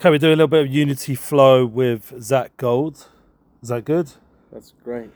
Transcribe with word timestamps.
Okay, 0.00 0.08
we're 0.08 0.16
doing 0.16 0.32
a 0.32 0.36
little 0.36 0.48
bit 0.48 0.64
of 0.64 0.72
Unity 0.72 1.14
Flow 1.14 1.66
with 1.66 2.14
Zach 2.22 2.56
Gold. 2.56 3.06
Is 3.62 3.68
that 3.68 3.84
good? 3.84 4.10
That's 4.50 4.72
great. 4.82 5.10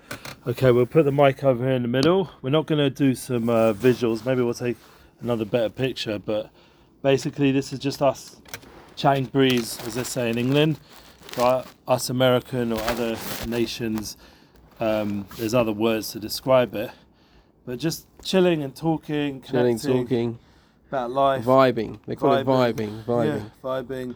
Okay, 0.46 0.72
we'll 0.72 0.84
put 0.84 1.06
the 1.06 1.10
mic 1.10 1.42
over 1.42 1.64
here 1.64 1.72
in 1.72 1.80
the 1.80 1.88
middle. 1.88 2.28
We're 2.42 2.50
not 2.50 2.66
going 2.66 2.80
to 2.80 2.90
do 2.90 3.14
some 3.14 3.48
uh, 3.48 3.72
visuals. 3.72 4.26
Maybe 4.26 4.42
we'll 4.42 4.52
take 4.52 4.76
another 5.22 5.46
better 5.46 5.70
picture. 5.70 6.18
But 6.18 6.50
basically, 7.00 7.50
this 7.50 7.72
is 7.72 7.78
just 7.78 8.02
us 8.02 8.36
chatting 8.94 9.24
breeze, 9.24 9.78
as 9.86 9.94
they 9.94 10.04
say 10.04 10.28
in 10.28 10.36
England. 10.36 10.78
But 11.34 11.66
us 11.88 12.10
American 12.10 12.70
or 12.70 12.82
other 12.82 13.16
nations, 13.48 14.18
um, 14.80 15.26
there's 15.38 15.54
other 15.54 15.72
words 15.72 16.10
to 16.12 16.20
describe 16.20 16.74
it. 16.74 16.90
But 17.64 17.78
just 17.78 18.06
chilling 18.22 18.62
and 18.62 18.76
talking, 18.76 19.40
Chilling, 19.40 19.78
talking, 19.78 20.38
about 20.88 21.10
life. 21.10 21.42
vibing. 21.42 22.00
They 22.04 22.16
call 22.16 22.34
it 22.34 22.46
Vibing. 22.46 22.74
vibing. 22.74 23.04
Vibing. 23.04 23.40
Yeah, 23.40 23.48
vibing. 23.62 24.14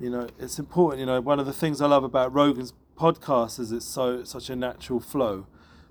You 0.00 0.10
know, 0.10 0.28
it's 0.38 0.58
important. 0.58 1.00
You 1.00 1.06
know, 1.06 1.20
one 1.20 1.38
of 1.38 1.46
the 1.46 1.52
things 1.52 1.80
I 1.80 1.86
love 1.86 2.04
about 2.04 2.32
Rogan's 2.34 2.72
podcast 2.98 3.58
is 3.60 3.72
it's 3.72 3.86
so 3.86 4.24
such 4.24 4.50
a 4.50 4.56
natural 4.56 5.00
flow 5.00 5.46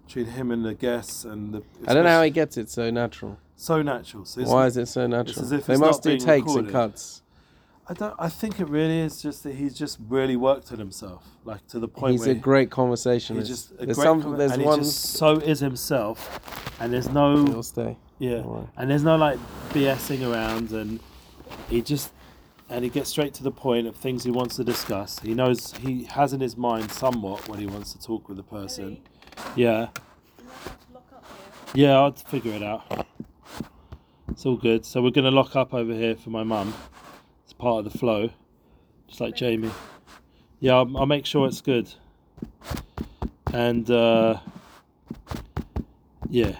between 0.05 0.25
him 0.27 0.51
and 0.51 0.65
the 0.65 0.73
guests 0.73 1.23
and 1.23 1.53
the. 1.53 1.63
I 1.87 1.93
don't 1.93 2.03
know 2.03 2.09
how 2.09 2.23
he 2.23 2.29
gets 2.29 2.57
it 2.57 2.69
so 2.69 2.89
natural. 2.91 3.39
so 3.55 3.81
natural. 3.81 4.25
So 4.25 4.41
Why 4.43 4.65
is 4.67 4.77
it 4.77 4.87
so 4.87 5.07
natural? 5.07 5.45
they 5.45 5.77
must 5.77 6.03
do 6.03 6.17
takes 6.17 6.41
recorded. 6.47 6.65
and 6.65 6.71
cuts. 6.71 7.21
I 7.87 7.93
don't. 7.93 8.13
I 8.17 8.29
think 8.29 8.59
it 8.61 8.67
really 8.69 8.99
is 8.99 9.21
just 9.21 9.43
that 9.43 9.55
he's 9.55 9.73
just 9.77 9.97
really 10.07 10.35
worked 10.37 10.71
on 10.71 10.79
himself, 10.79 11.25
like 11.43 11.65
to 11.67 11.79
the 11.79 11.87
point 11.89 12.13
He's 12.13 12.21
where 12.21 12.31
a 12.31 12.35
great 12.35 12.67
he's 12.69 12.73
conversationalist. 12.73 13.49
just 13.49 13.71
a 13.71 13.85
there's 13.85 13.97
great. 13.97 14.05
some. 14.05 14.21
com- 14.21 14.37
there's 14.37 14.51
and 14.53 14.63
one. 14.63 14.79
he 14.79 14.85
just 14.85 15.01
so 15.13 15.33
is 15.37 15.59
himself, 15.59 16.75
and 16.79 16.93
there's 16.93 17.09
no. 17.09 17.45
He'll 17.45 17.61
stay. 17.63 17.97
Yeah, 18.19 18.37
Alright. 18.37 18.69
and 18.77 18.89
there's 18.89 19.03
no 19.03 19.17
like 19.17 19.37
BSing 19.71 20.29
around, 20.29 20.71
and 20.71 21.01
he 21.69 21.81
just 21.81 22.11
and 22.73 22.83
he 22.83 22.89
gets 22.89 23.11
straight 23.11 23.35
to 23.35 23.43
the 23.43 23.51
point 23.51 23.85
of 23.85 23.95
things 23.95 24.23
he 24.23 24.31
wants 24.31 24.55
to 24.55 24.63
discuss. 24.63 25.19
He 25.19 25.35
knows 25.35 25.73
he 25.73 26.05
has 26.05 26.33
in 26.33 26.41
his 26.41 26.57
mind 26.57 26.91
somewhat 26.91 27.47
what 27.47 27.59
he 27.59 27.67
wants 27.67 27.93
to 27.93 28.01
talk 28.01 28.27
with 28.27 28.37
the 28.37 28.43
person. 28.43 28.99
Yeah, 29.55 29.89
yeah, 31.75 31.99
I'll 31.99 32.13
figure 32.13 32.51
it 32.51 32.63
out. 32.63 33.05
It's 34.31 34.43
all 34.43 34.57
good. 34.57 34.85
So 34.85 35.03
we're 35.03 35.11
gonna 35.11 35.29
lock 35.29 35.55
up 35.55 35.71
over 35.75 35.93
here 35.93 36.15
for 36.15 36.31
my 36.31 36.43
mum. 36.43 36.73
It's 37.43 37.53
part 37.53 37.85
of 37.85 37.91
the 37.91 37.95
flow, 37.95 38.31
just 39.07 39.21
like 39.21 39.35
Jamie. 39.35 39.71
Yeah, 40.59 40.73
I'll, 40.73 40.97
I'll 40.97 41.05
make 41.05 41.27
sure 41.27 41.47
it's 41.47 41.61
good. 41.61 41.93
And 43.53 43.89
uh, 43.91 44.39
yeah. 46.27 46.57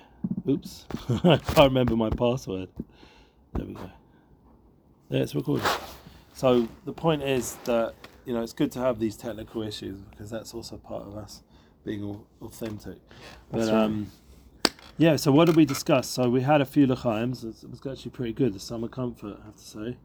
Oops. 0.48 0.86
I 1.10 1.38
can't 1.38 1.58
remember 1.58 1.96
my 1.96 2.12
password. 2.12 2.70
There 3.54 3.66
we 3.66 3.74
go. 3.74 3.90
Yeah, 5.10 5.22
it's 5.22 5.34
recording. 5.34 5.66
So 6.34 6.68
the 6.86 6.94
point 6.94 7.22
is 7.24 7.56
that, 7.66 7.94
you 8.26 8.34
know, 8.34 8.42
it's 8.42 8.54
good 8.54 8.72
to 8.74 8.80
have 8.80 9.00
these 9.00 9.16
technical 9.16 9.62
issues 9.64 10.00
because 10.02 10.30
that's 10.30 10.54
also 10.54 10.78
part 10.78 11.04
of 11.08 11.16
us 11.16 11.44
being 11.86 12.22
authentic. 12.42 12.98
But 13.52 13.58
That's 13.60 13.72
right. 13.72 13.84
um 13.84 14.12
yeah, 14.98 15.16
so 15.16 15.32
what 15.32 15.46
did 15.46 15.56
we 15.56 15.66
discuss? 15.66 16.08
So 16.08 16.30
we 16.30 16.42
had 16.42 16.62
a 16.62 16.66
few 16.66 16.86
L'chaims. 16.86 17.44
It 17.44 17.68
was 17.70 17.82
actually 17.90 18.12
pretty 18.12 18.32
good. 18.34 18.54
The 18.54 18.60
Southern 18.60 18.90
Comfort, 18.90 19.38
I 19.42 19.46
have 19.46 19.56
to 19.56 19.64
say. 19.64 19.98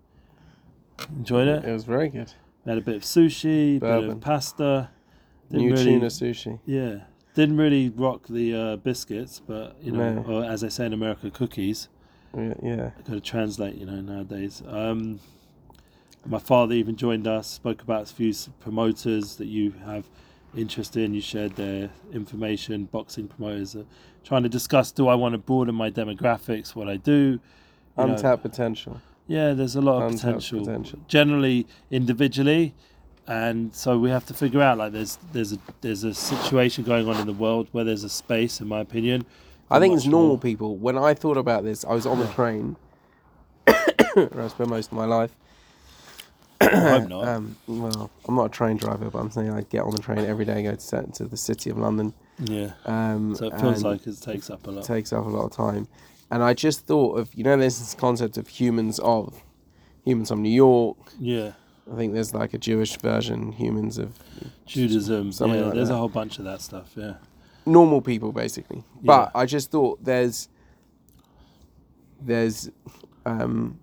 Enjoyed 1.16 1.46
it. 1.46 1.64
It 1.64 1.72
was 1.72 1.84
very 1.84 2.08
good. 2.08 2.32
We 2.64 2.70
had 2.70 2.78
a 2.78 2.82
bit 2.82 2.96
of 2.96 3.02
sushi, 3.02 3.76
a 3.76 3.80
bit 3.80 4.08
of 4.10 4.20
pasta. 4.20 4.90
Didn't 5.50 5.66
New 5.66 5.72
really, 5.72 5.84
tuna 5.84 6.06
sushi. 6.06 6.58
yeah, 6.66 7.00
didn't 7.34 7.56
really 7.58 7.90
rock 7.90 8.26
the 8.28 8.54
uh, 8.54 8.76
biscuits, 8.76 9.40
but 9.46 9.76
you 9.82 9.92
know, 9.92 10.14
No. 10.14 10.22
or 10.22 10.44
as 10.44 10.60
they 10.62 10.68
say 10.70 10.86
in 10.86 10.92
America, 10.92 11.30
cookies. 11.30 11.88
Yeah, 12.36 12.54
yeah. 12.62 12.90
Got 13.04 13.06
to 13.14 13.20
translate, 13.20 13.74
you 13.76 13.86
know, 13.86 14.00
nowadays. 14.00 14.62
Um, 14.66 15.20
my 16.28 16.38
father 16.38 16.74
even 16.74 16.96
joined 16.96 17.26
us, 17.26 17.46
spoke 17.48 17.82
about 17.82 18.02
a 18.02 18.14
few 18.14 18.32
promoters 18.60 19.36
that 19.36 19.46
you 19.46 19.72
have 19.84 20.04
interest 20.56 20.96
in. 20.96 21.14
You 21.14 21.20
shared 21.20 21.56
their 21.56 21.90
information. 22.12 22.84
Boxing 22.84 23.28
promoters 23.28 23.74
are 23.74 23.86
trying 24.24 24.42
to 24.42 24.48
discuss: 24.48 24.92
Do 24.92 25.08
I 25.08 25.14
want 25.14 25.32
to 25.32 25.38
broaden 25.38 25.74
my 25.74 25.90
demographics? 25.90 26.74
What 26.74 26.88
I 26.88 26.96
do? 26.96 27.40
You 27.98 28.06
know, 28.06 28.12
Untapped 28.14 28.42
potential. 28.42 29.00
yeah, 29.26 29.54
there's 29.54 29.74
a 29.74 29.80
lot 29.80 30.02
of 30.02 30.12
potential. 30.12 30.60
potential. 30.60 31.00
Generally, 31.08 31.66
individually, 31.90 32.74
and 33.26 33.74
so 33.74 33.98
we 33.98 34.10
have 34.10 34.26
to 34.26 34.34
figure 34.34 34.60
out 34.60 34.78
like 34.78 34.92
there's 34.92 35.18
there's 35.32 35.52
a 35.54 35.58
there's 35.80 36.04
a 36.04 36.14
situation 36.14 36.84
going 36.84 37.08
on 37.08 37.16
in 37.16 37.26
the 37.26 37.32
world 37.32 37.68
where 37.72 37.84
there's 37.84 38.04
a 38.04 38.08
space, 38.08 38.60
in 38.60 38.68
my 38.68 38.80
opinion. 38.80 39.24
I 39.70 39.78
think 39.80 39.94
it's 39.94 40.06
normal 40.06 40.28
more. 40.28 40.38
people. 40.38 40.76
When 40.76 40.96
I 40.96 41.12
thought 41.14 41.36
about 41.36 41.64
this, 41.64 41.84
I 41.84 41.92
was 41.92 42.06
on 42.06 42.18
the 42.20 42.26
train 42.28 42.76
where 43.66 44.42
I 44.42 44.48
spent 44.48 44.70
most 44.70 44.86
of 44.86 44.96
my 44.96 45.04
life. 45.04 45.36
I 46.60 46.66
hope 46.66 47.08
not. 47.08 47.28
Um, 47.28 47.56
well, 47.66 48.10
I'm 48.26 48.34
not 48.34 48.46
a 48.46 48.48
train 48.48 48.76
driver, 48.76 49.10
but 49.10 49.18
I'm 49.18 49.30
saying 49.30 49.50
I 49.50 49.62
get 49.62 49.82
on 49.84 49.90
the 49.92 49.98
train 50.02 50.18
every 50.18 50.44
day, 50.44 50.62
go 50.62 50.74
to, 50.74 51.06
to 51.14 51.24
the 51.24 51.36
city 51.36 51.70
of 51.70 51.78
London. 51.78 52.12
yeah. 52.38 52.72
Um, 52.84 53.34
So 53.36 53.46
it 53.46 53.60
feels 53.60 53.82
like 53.84 54.06
it 54.06 54.20
takes 54.20 54.50
up 54.50 54.66
a 54.66 54.70
lot. 54.70 54.84
takes 54.84 55.12
up 55.12 55.24
a 55.24 55.28
lot 55.28 55.44
of 55.44 55.52
time. 55.52 55.86
And 56.30 56.42
I 56.42 56.52
just 56.54 56.86
thought 56.86 57.18
of, 57.18 57.32
you 57.34 57.42
know, 57.44 57.56
there's 57.56 57.78
this 57.78 57.94
concept 57.94 58.36
of 58.36 58.48
humans 58.48 58.98
of, 58.98 59.42
humans 60.04 60.28
from 60.28 60.42
New 60.42 60.50
York. 60.50 60.96
yeah. 61.18 61.52
I 61.90 61.96
think 61.96 62.12
there's 62.12 62.34
like 62.34 62.52
a 62.52 62.58
Jewish 62.58 62.98
version, 62.98 63.50
humans 63.52 63.96
of 63.96 64.12
Judaism. 64.66 65.30
Yeah, 65.32 65.46
like 65.64 65.74
there's 65.74 65.88
that. 65.88 65.94
a 65.94 65.96
whole 65.96 66.10
bunch 66.10 66.38
of 66.38 66.44
that 66.44 66.60
stuff. 66.60 66.92
Yeah. 66.94 67.14
normal 67.64 68.02
people, 68.02 68.30
basically. 68.30 68.78
Yeah. 68.78 69.04
But 69.04 69.30
I 69.34 69.46
just 69.46 69.70
thought 69.70 70.04
there's, 70.04 70.50
there's, 72.20 72.70
um, 73.24 73.78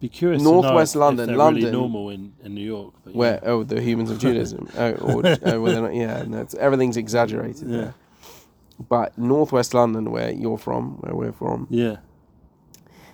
be 0.00 0.08
curious. 0.08 0.42
Northwest 0.42 0.96
London, 0.96 1.26
they're 1.28 1.36
really 1.36 1.52
London. 1.60 1.72
normal 1.72 2.10
in, 2.10 2.32
in 2.42 2.54
New 2.54 2.64
York. 2.64 2.94
But 3.04 3.14
where 3.14 3.40
oh 3.44 3.62
the 3.64 3.80
humans 3.80 4.10
of 4.10 4.18
Judaism 4.18 4.68
oh, 4.78 4.92
or, 4.92 5.22
oh 5.44 5.60
well, 5.60 5.72
they're 5.72 5.82
not, 5.82 5.94
yeah 5.94 6.22
no, 6.26 6.40
it's, 6.40 6.54
everything's 6.54 6.96
exaggerated 6.96 7.68
Yeah. 7.68 7.76
there. 7.80 7.94
But 8.88 9.16
northwest 9.18 9.74
London, 9.74 10.10
where 10.10 10.30
you're 10.32 10.56
from, 10.58 10.96
where 11.02 11.14
we're 11.14 11.32
from, 11.32 11.66
Yeah. 11.68 11.96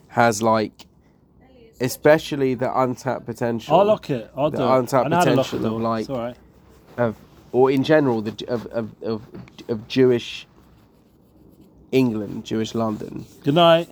has 0.08 0.40
like, 0.42 0.86
especially 1.80 2.54
the 2.54 2.70
untapped 2.80 3.26
potential 3.26 3.78
I'll 3.78 3.84
lock 3.86 4.08
it. 4.10 4.30
I'll 4.36 4.50
The 4.50 4.58
do 4.58 4.64
untapped 4.72 5.06
I 5.06 5.08
know 5.08 5.16
how 5.16 5.24
to 5.24 5.34
lock 5.34 5.46
potential 5.46 5.76
of, 5.76 5.82
like- 5.82 6.08
right. 6.08 6.36
of, 6.96 7.16
or 7.52 7.70
in 7.70 7.82
general, 7.82 8.22
the 8.22 8.44
of 8.48 8.66
of 8.66 8.90
of, 9.02 9.22
of 9.68 9.88
Jewish 9.88 10.46
England, 11.92 12.44
Jewish 12.44 12.74
London, 12.74 13.24
Good 13.44 13.54
night. 13.54 13.88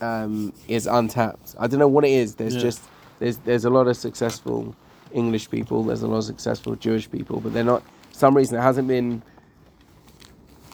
Um, 0.00 0.52
is 0.68 0.86
untapped. 0.86 1.54
I 1.58 1.66
don't 1.66 1.78
know 1.80 1.88
what 1.88 2.04
it 2.04 2.10
is. 2.10 2.34
There's 2.36 2.54
Yeah. 2.56 2.60
just 2.62 2.82
there's 3.18 3.36
there's 3.38 3.64
a 3.64 3.70
lot 3.70 3.86
of 3.86 3.96
successful 3.96 4.74
English 5.12 5.50
people. 5.50 5.82
There's 5.84 6.02
a 6.02 6.08
lot 6.08 6.18
of 6.18 6.24
successful 6.24 6.74
Jewish 6.76 7.10
people, 7.10 7.40
but 7.40 7.52
they're 7.52 7.64
not. 7.64 7.82
For 8.12 8.18
some 8.18 8.36
reason, 8.36 8.58
it 8.58 8.62
hasn't 8.62 8.88
been. 8.88 9.22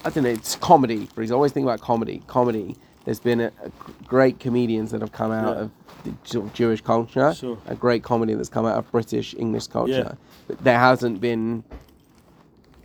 I 0.05 0.11
don't 0.11 0.25
know. 0.25 0.31
It's 0.31 0.57
comedy. 0.57 1.09
But 1.15 1.23
he's 1.23 1.33
always 1.33 1.53
thinking 1.53 1.69
about 1.69 1.81
comedy. 1.81 2.23
Comedy. 2.27 2.77
There's 3.05 3.21
been 3.21 3.41
a, 3.41 3.53
a 3.63 3.71
great 4.07 4.41
comedians 4.41 4.91
that 4.91 5.01
have 5.01 5.13
come 5.13 5.31
out 5.33 5.57
Yeah. 5.57 5.63
of 5.63 5.71
the 6.05 6.13
sort 6.25 6.47
of 6.47 6.55
Jewish 6.55 6.81
culture. 6.81 7.35
Sure. 7.35 7.59
A 7.67 7.75
great 7.75 8.03
comedy 8.03 8.35
that's 8.35 8.49
come 8.49 8.67
out 8.67 8.77
of 8.79 8.91
British 8.91 9.35
English 9.39 9.69
culture. 9.69 9.93
Yeah. 9.93 10.13
But 10.49 10.63
there 10.65 10.79
hasn't 10.79 11.21
been 11.21 11.65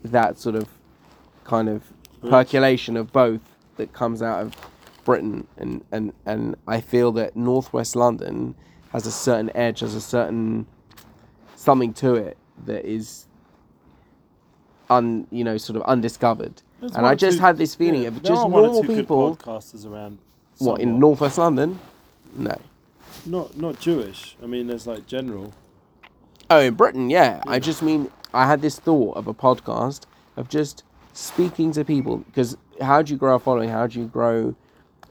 that 0.04 0.38
sort 0.40 0.56
of 0.56 0.68
kind 1.44 1.70
of 1.70 1.84
percolation 2.22 2.98
of 2.98 3.12
both 3.12 3.42
that 3.78 3.94
comes 3.94 4.22
out 4.22 4.42
of 4.44 4.56
Britain 5.04 5.48
and, 5.58 5.84
and, 5.92 6.14
and 6.26 6.56
I 6.68 6.82
feel 6.82 7.12
that 7.14 7.36
northwest 7.36 7.96
London 7.96 8.56
has 8.92 9.06
a 9.06 9.12
certain 9.12 9.56
edge, 9.56 9.80
has 9.80 9.96
a 9.96 10.02
certain 10.02 10.66
something 11.56 11.94
to 11.94 12.16
it 12.16 12.38
that 12.66 12.86
is 12.86 13.28
un 14.90 15.28
you 15.32 15.44
know 15.44 15.58
sort 15.58 15.78
of 15.78 15.84
undiscovered. 15.84 16.62
There's 16.80 16.96
and 16.96 17.06
I 17.06 17.16
just 17.16 17.38
two- 17.38 17.44
had 17.44 17.58
this 17.58 17.76
feeling 17.76 18.04
yeah, 18.04 18.10
of 18.10 18.22
just 18.24 18.48
normal 18.48 18.84
people. 18.84 19.36
podcasters 19.36 19.86
around. 19.86 20.20
What 20.58 20.82
in 20.82 21.00
northwest 21.00 21.38
London? 21.38 21.80
No. 22.36 22.56
Not 23.26 23.58
not 23.58 23.80
Jewish. 23.80 24.36
I 24.44 24.46
mean, 24.48 24.68
there's 24.68 24.88
like 24.88 25.08
general. 25.08 25.54
Oh, 26.50 26.60
in 26.60 26.74
Britain, 26.74 27.10
yeah. 27.10 27.42
I 27.48 27.60
just 27.60 27.82
mean 27.82 28.12
I 28.34 28.46
had 28.46 28.62
this 28.62 28.78
thought 28.78 29.16
of 29.16 29.28
a 29.28 29.34
podcast 29.34 30.02
of 30.36 30.50
just 30.50 30.84
speaking 31.14 31.72
to 31.74 31.86
people 31.86 32.18
because 32.18 32.58
how 32.82 33.02
do 33.02 33.14
you 33.14 33.18
grow 33.18 33.36
a 33.36 33.40
following? 33.40 33.70
How 33.70 33.88
do 33.88 34.00
you 34.00 34.06
grow 34.08 34.56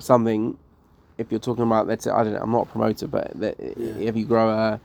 something? 0.03 0.57
If 1.19 1.31
you're 1.31 1.41
talking 1.41 1.65
about, 1.65 1.87
let's 1.87 2.05
say, 2.05 2.11
I 2.11 2.25
don't 2.25 2.33
know, 2.33 2.41
I'm 2.41 2.51
not 2.53 2.63
a 2.63 2.71
promoter, 2.71 3.07
but 3.07 3.33
that 3.41 3.57
Yeah. 3.61 4.09
if 4.09 4.17
you 4.17 4.25
grow 4.25 4.49
a, 4.51 4.81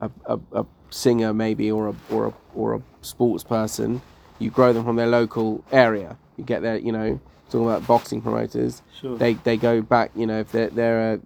a, 0.00 0.10
a, 0.26 0.38
a 0.52 0.66
singer 0.90 1.32
maybe 1.32 1.70
or 1.70 1.88
a 1.88 1.94
or 2.10 2.26
a 2.28 2.32
or 2.54 2.74
a 2.74 2.82
sports 3.02 3.44
person, 3.44 4.02
you 4.38 4.50
grow 4.50 4.72
them 4.72 4.84
from 4.84 4.96
their 4.96 5.06
local 5.06 5.64
area. 5.72 6.16
You 6.36 6.44
get 6.44 6.62
their, 6.62 6.76
you 6.78 6.90
know, 6.92 7.20
talking 7.50 7.66
about 7.68 7.86
boxing 7.86 8.20
promoters 8.20 8.82
Sure. 9.00 9.16
they 9.16 9.34
they 9.34 9.56
go 9.56 9.80
back. 9.80 10.10
You 10.16 10.26
know, 10.26 10.40
if 10.40 10.50
they're 10.52 10.70
they're 10.70 11.12
uh, 11.14 11.18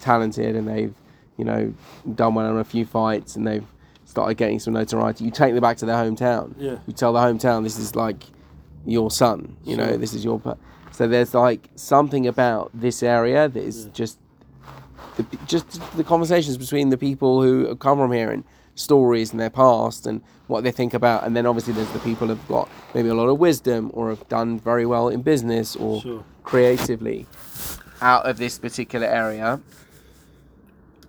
talented 0.00 0.54
and 0.56 0.68
they've 0.68 0.94
you 1.38 1.44
know 1.44 1.72
done 2.14 2.34
well 2.34 2.50
in 2.50 2.56
a 2.58 2.64
few 2.64 2.84
fights 2.84 3.36
and 3.36 3.46
they've 3.46 3.64
started 4.04 4.36
getting 4.36 4.58
some 4.60 4.74
notoriety, 4.74 5.24
you 5.24 5.30
take 5.30 5.54
them 5.54 5.62
back 5.62 5.78
to 5.78 5.86
their 5.86 5.96
hometown. 5.96 6.54
Yeah. 6.58 6.76
You 6.86 6.92
tell 6.92 7.12
the 7.14 7.20
hometown 7.20 7.62
this 7.64 7.78
is 7.78 7.96
like 7.96 8.22
your 8.84 9.10
son. 9.10 9.56
You 9.64 9.76
know, 9.78 9.96
this 9.96 10.12
is 10.12 10.24
your. 10.24 10.38
pa- 10.40 10.56
So 10.94 11.08
there's 11.08 11.34
like 11.34 11.68
something 11.74 12.24
about 12.28 12.70
this 12.72 13.02
area 13.02 13.48
that 13.48 13.60
is 13.62 13.86
Yeah. 13.86 13.90
just 13.92 14.18
the, 15.16 15.24
just 15.46 15.66
the 15.96 16.04
conversations 16.04 16.56
between 16.56 16.90
the 16.90 16.96
people 16.96 17.42
who 17.42 17.74
come 17.76 17.98
from 17.98 18.12
here 18.12 18.30
and 18.30 18.44
stories 18.76 19.32
and 19.32 19.40
their 19.40 19.50
past 19.50 20.06
and 20.06 20.22
what 20.46 20.62
they 20.62 20.70
think 20.70 20.94
about, 20.94 21.24
and 21.24 21.34
then 21.36 21.46
obviously 21.46 21.72
there's 21.72 21.90
the 21.90 21.98
people 22.00 22.28
who've 22.28 22.48
got 22.48 22.68
maybe 22.94 23.08
a 23.08 23.14
lot 23.14 23.28
of 23.28 23.38
wisdom 23.40 23.90
or 23.92 24.10
have 24.10 24.28
done 24.28 24.58
very 24.58 24.86
well 24.86 25.08
in 25.08 25.22
business 25.22 25.74
or 25.76 26.00
Sure. 26.00 26.24
creatively 26.44 27.26
out 28.00 28.24
of 28.26 28.36
this 28.38 28.58
particular 28.58 29.06
area, 29.06 29.60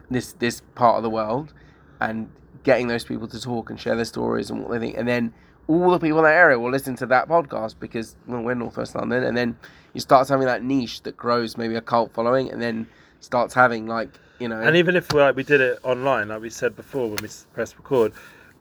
this 0.09 0.33
this 0.33 0.61
part 0.73 0.97
of 0.97 1.03
the 1.03 1.09
world, 1.11 1.53
and 2.01 2.29
getting 2.63 2.87
those 2.87 3.03
people 3.03 3.27
to 3.27 3.39
talk 3.39 3.69
and 3.69 3.79
share 3.79 3.95
their 3.95 4.05
stories 4.05 4.49
and 4.49 4.61
what 4.63 4.71
they 4.71 4.79
think, 4.79 4.97
and 4.97 5.07
then 5.07 5.31
all 5.67 5.91
the 5.91 5.99
people 5.99 6.19
in 6.19 6.23
that 6.25 6.33
area 6.35 6.59
will 6.59 6.71
listen 6.71 6.95
to 6.97 7.05
that 7.07 7.27
podcast 7.27 7.75
because 7.79 8.15
well, 8.27 8.41
we're 8.41 8.53
Northwest 8.55 8.95
London, 8.95 9.23
and 9.23 9.35
then 9.35 9.57
you 9.93 10.01
start 10.01 10.27
having 10.29 10.45
that 10.47 10.63
niche 10.63 11.01
that 11.03 11.15
grows 11.17 11.57
maybe 11.57 11.75
a 11.75 11.81
cult 11.81 12.13
following, 12.13 12.51
and 12.51 12.61
then 12.61 12.87
starts 13.19 13.53
having 13.53 13.87
like 13.87 14.09
you 14.39 14.49
know, 14.49 14.61
And 14.61 14.75
even 14.75 14.95
if 14.97 15.13
like 15.13 15.35
we 15.35 15.43
did 15.43 15.61
it 15.61 15.79
online, 15.83 16.27
like 16.27 16.41
we 16.41 16.49
said 16.49 16.75
before 16.75 17.07
when 17.07 17.17
we 17.21 17.27
s- 17.29 17.47
pressed 17.53 17.77
record, 17.77 18.11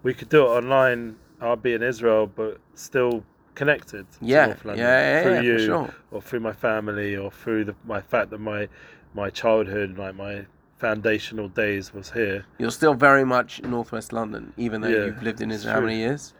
we 0.02 0.14
could 0.14 0.28
do 0.28 0.42
it 0.44 0.48
online. 0.48 1.16
I'll 1.40 1.56
be 1.56 1.74
in 1.74 1.82
Israel, 1.82 2.26
but 2.28 2.58
still 2.74 3.24
connected. 3.56 4.10
to 4.12 4.18
Yeah, 4.22 4.46
North 4.46 4.64
London, 4.64 4.84
yeah, 4.86 5.00
yeah, 5.16 5.22
through 5.22 5.34
yeah, 5.34 5.40
you, 5.42 5.58
sure. 5.58 5.94
or 6.12 6.22
through 6.22 6.40
my 6.40 6.52
family, 6.52 7.16
or 7.16 7.30
through 7.30 7.64
the, 7.66 7.74
my 7.84 8.00
fact 8.00 8.30
that 8.30 8.38
my 8.38 8.68
my 9.14 9.30
childhood, 9.30 9.98
like 9.98 10.14
my 10.14 10.46
foundational 10.78 11.48
days, 11.48 11.92
was 11.92 12.10
here. 12.12 12.44
you're 12.58 12.70
still 12.70 12.94
very 12.94 13.24
much 13.24 13.60
Northwest 13.62 14.12
London, 14.12 14.52
even 14.56 14.80
though 14.80 14.88
Yeah, 14.88 15.06
you've 15.06 15.22
lived 15.22 15.40
in 15.40 15.50
Israel 15.50 15.74
how 15.74 15.80
many 15.80 15.96
years? 15.98 16.34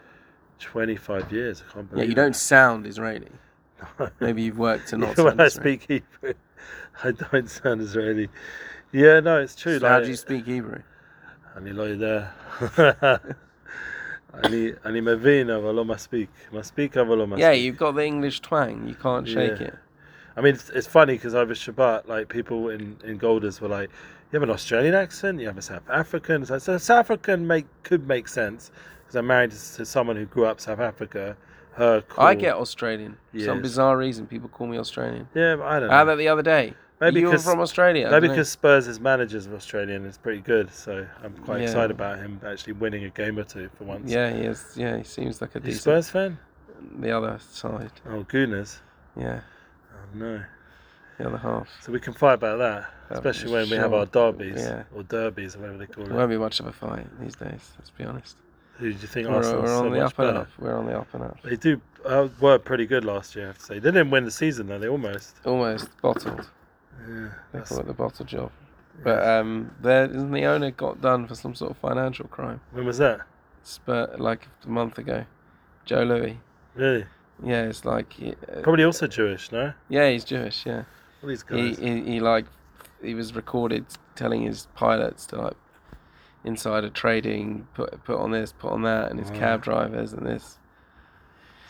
Twenty 0.60 0.96
five 0.98 1.32
years. 1.32 1.64
I 1.68 1.74
can't 1.74 1.86
Yeah, 1.90 1.96
believe. 1.96 2.10
you 2.10 2.16
don't 2.16 2.36
sound 2.36 2.86
Israeli. 2.86 3.32
Maybe 4.20 4.42
you've 4.44 4.60
worked 4.60 4.90
to 4.90 4.98
not 4.98 5.12
Even 5.12 5.26
when 5.26 5.32
sound 5.38 5.42
I 5.42 5.46
Israeli. 5.46 5.78
speak 5.78 5.88
Hebrew, 6.22 6.34
I 7.04 7.12
don't 7.12 7.50
sound 7.50 7.82
Israeli. 7.82 8.28
Yeah, 8.92 9.20
no, 9.22 9.40
it's 9.40 9.56
true. 9.56 9.80
So 9.80 9.88
how 9.88 9.96
like, 9.96 10.04
do 10.06 10.10
you 10.10 10.18
speak 10.18 10.46
Hebrew? 10.46 10.82
אני 11.58 11.74
לא 11.74 11.84
יודע. 11.84 12.28
אני, 14.34 14.72
אני 14.86 15.02
מבין, 15.02 15.50
אבל 15.50 15.76
לא 15.76 15.86
מספיק. 15.86 16.30
מספיק, 16.54 16.98
אבל 16.98 17.18
לא 17.18 17.28
מספיק. 17.28 17.40
Yeah, 17.46 17.54
you've 17.54 17.78
got 17.80 17.96
the 17.96 18.06
English 18.06 18.42
twang. 18.42 18.88
You 18.88 18.96
can't 18.96 19.28
shake 19.28 19.60
Yeah. 19.60 19.68
it. 19.68 19.76
I 20.38 20.42
mean, 20.42 20.54
it's, 20.56 20.70
it's 20.70 20.88
funny 20.88 21.14
because 21.16 21.36
over 21.36 21.54
Shabbat, 21.54 22.08
like 22.08 22.30
people 22.30 22.70
in, 22.70 22.96
in 23.04 23.18
Golders 23.18 23.60
were 23.62 23.68
like, 23.68 23.90
"You 24.32 24.40
have 24.40 24.44
an 24.44 24.52
Australian 24.58 24.94
accent, 24.94 25.40
you 25.42 25.48
have 25.48 25.58
a 25.58 25.62
South 25.62 25.88
African." 25.90 26.46
So, 26.46 26.58
so 26.60 26.78
South 26.78 27.00
African 27.06 27.46
make 27.48 27.66
could 27.84 28.08
make 28.08 28.28
sense 28.28 28.72
because 29.15 29.21
I'm 29.21 29.27
married 29.29 29.51
to, 29.53 29.85
someone 29.87 30.17
who 30.17 30.27
grew 30.27 30.45
up 30.47 30.61
South 30.61 30.81
Africa. 30.81 31.37
Her. 31.75 32.03
I 32.19 32.35
get 32.35 32.55
Australian. 32.55 33.17
For 33.33 33.41
Some 33.41 33.63
bizarre 33.63 33.97
reason, 33.97 34.27
people 34.27 34.49
call 34.49 34.67
me 34.69 34.79
Australian. 34.79 35.29
Yeah, 35.35 35.57
but 35.57 35.65
I 35.67 35.81
don't 35.81 35.91
I 35.91 35.99
had 35.99 36.05
know. 36.05 36.11
that 36.13 36.17
the 36.17 36.29
other 36.29 36.43
day. 36.43 36.75
Maybe 37.01 37.21
you 37.21 37.29
were 37.29 37.39
from 37.39 37.59
Australia. 37.61 38.09
Maybe 38.11 38.29
because 38.29 38.49
Spurs' 38.49 38.87
is 38.87 39.01
managers 39.01 39.47
of 39.47 39.55
Australian 39.55 40.05
is 40.07 40.17
pretty 40.17 40.41
good, 40.41 40.73
so 40.73 41.05
I'm 41.23 41.33
quite 41.39 41.59
Yeah. 41.59 41.65
excited 41.65 41.91
about 41.91 42.19
him 42.19 42.41
actually 42.47 42.75
winning 42.75 43.05
a 43.05 43.11
game 43.11 43.39
or 43.39 43.43
two 43.45 43.69
for 43.77 43.85
once. 43.85 44.11
Yeah, 44.11 44.31
he 44.33 44.43
is. 44.43 44.75
Yeah, 44.77 44.97
he 44.99 45.05
seems 45.05 45.41
like 45.41 45.55
a 45.57 45.61
decent. 45.61 45.83
Spurs 45.83 46.09
fan? 46.11 46.39
The 47.01 47.11
other 47.11 47.39
side. 47.41 47.91
Oh 48.09 48.23
goodness. 48.23 48.81
Yeah, 49.19 49.41
Oh 49.93 50.17
no. 50.19 50.43
the 51.19 51.27
other 51.27 51.39
half. 51.39 51.69
So 51.83 51.91
we 51.93 51.99
can 52.01 52.13
fight 52.15 52.35
about 52.35 52.59
that, 52.59 52.85
Oh, 53.11 53.15
especially 53.17 53.53
when 53.53 53.69
we 53.69 53.77
have 53.77 53.93
our 53.93 54.07
derbies 54.07 54.63
Yeah. 54.63 54.85
or 54.95 55.03
derbies 55.03 55.57
or 55.57 55.61
whatever 55.61 55.79
they 55.79 55.87
call 55.87 56.05
It 56.05 56.11
it. 56.13 56.15
won't 56.15 56.31
be 56.31 56.39
much 56.39 56.61
of 56.61 56.67
a 56.67 56.73
fight 56.73 57.07
these 57.21 57.35
days. 57.35 57.73
Let's 57.79 57.91
be 57.91 58.05
honest. 58.05 58.37
Who 58.79 58.93
do 58.93 58.99
you 59.01 59.07
think 59.07 59.29
We're, 59.29 59.37
Arsenal's 59.37 59.65
we're 59.65 59.77
on 59.77 59.85
so 59.85 59.91
the 59.91 59.91
much 60.01 60.13
up 60.13 60.19
and 60.19 60.29
better? 60.29 60.39
up. 60.41 60.49
We're 60.59 60.77
on 60.79 60.87
the 60.87 60.99
up 60.99 61.15
and 61.15 61.23
up. 61.25 61.43
They 61.43 61.57
do 61.57 61.81
uh, 62.05 62.29
were 62.41 62.59
pretty 62.59 62.87
good 62.87 63.05
last 63.05 63.35
year, 63.37 63.45
I 63.45 63.49
have 63.49 63.59
to 63.59 63.65
say. 63.65 63.75
They 63.79 63.91
didn't 63.91 64.11
win 64.11 64.25
the 64.25 64.31
season 64.31 64.67
though. 64.67 64.79
They 64.79 64.89
almost. 64.89 65.37
Almost 65.45 65.89
bottled. 66.03 66.49
Yeah, 67.01 67.07
They 67.07 67.29
that's- 67.53 67.69
call 67.69 67.81
it 67.81 67.87
the 67.87 67.93
bottle 67.95 68.25
job. 68.27 68.51
But 69.03 69.27
um, 69.27 69.73
there 69.83 70.05
isn't 70.05 70.31
the 70.31 70.45
owner 70.47 70.71
got 70.71 71.01
done 71.01 71.27
for 71.27 71.35
some 71.35 71.55
sort 71.57 71.73
of 71.73 71.77
financial 71.79 72.29
crime. 72.29 72.61
when 72.71 72.85
was 72.87 72.99
that? 72.99 73.21
Spur 73.65 74.15
like 74.19 74.47
a 74.65 74.69
month 74.69 74.99
ago. 74.99 75.25
Joe 75.85 76.05
Lewis. 76.05 76.37
Really? 76.77 77.05
Yeah, 77.43 77.63
it's 77.65 77.85
like 77.85 78.13
he, 78.13 78.33
uh, 78.33 78.61
Probably 78.63 78.85
also 78.85 79.07
Jewish, 79.09 79.51
no? 79.51 79.73
yeah, 79.89 80.09
he's 80.11 80.23
Jewish. 80.25 80.65
Yeah, 80.65 80.85
All 81.23 81.29
these 81.29 81.45
he, 81.51 81.71
guys. 81.71 81.79
he 81.79 82.01
he 82.03 82.21
like 82.21 82.47
he 83.03 83.15
was 83.15 83.35
recorded 83.35 83.85
telling 84.15 84.43
his 84.43 84.69
pilots 84.77 85.27
to 85.27 85.37
like 85.43 85.57
insider 86.45 86.91
trading, 86.91 87.67
put 87.75 88.03
put 88.05 88.19
on 88.19 88.31
this, 88.31 88.53
put 88.53 88.71
on 88.73 88.83
that, 88.83 89.11
and 89.11 89.19
his 89.19 89.31
cab 89.31 89.63
drivers 89.63 90.13
and 90.13 90.27
this. 90.27 90.59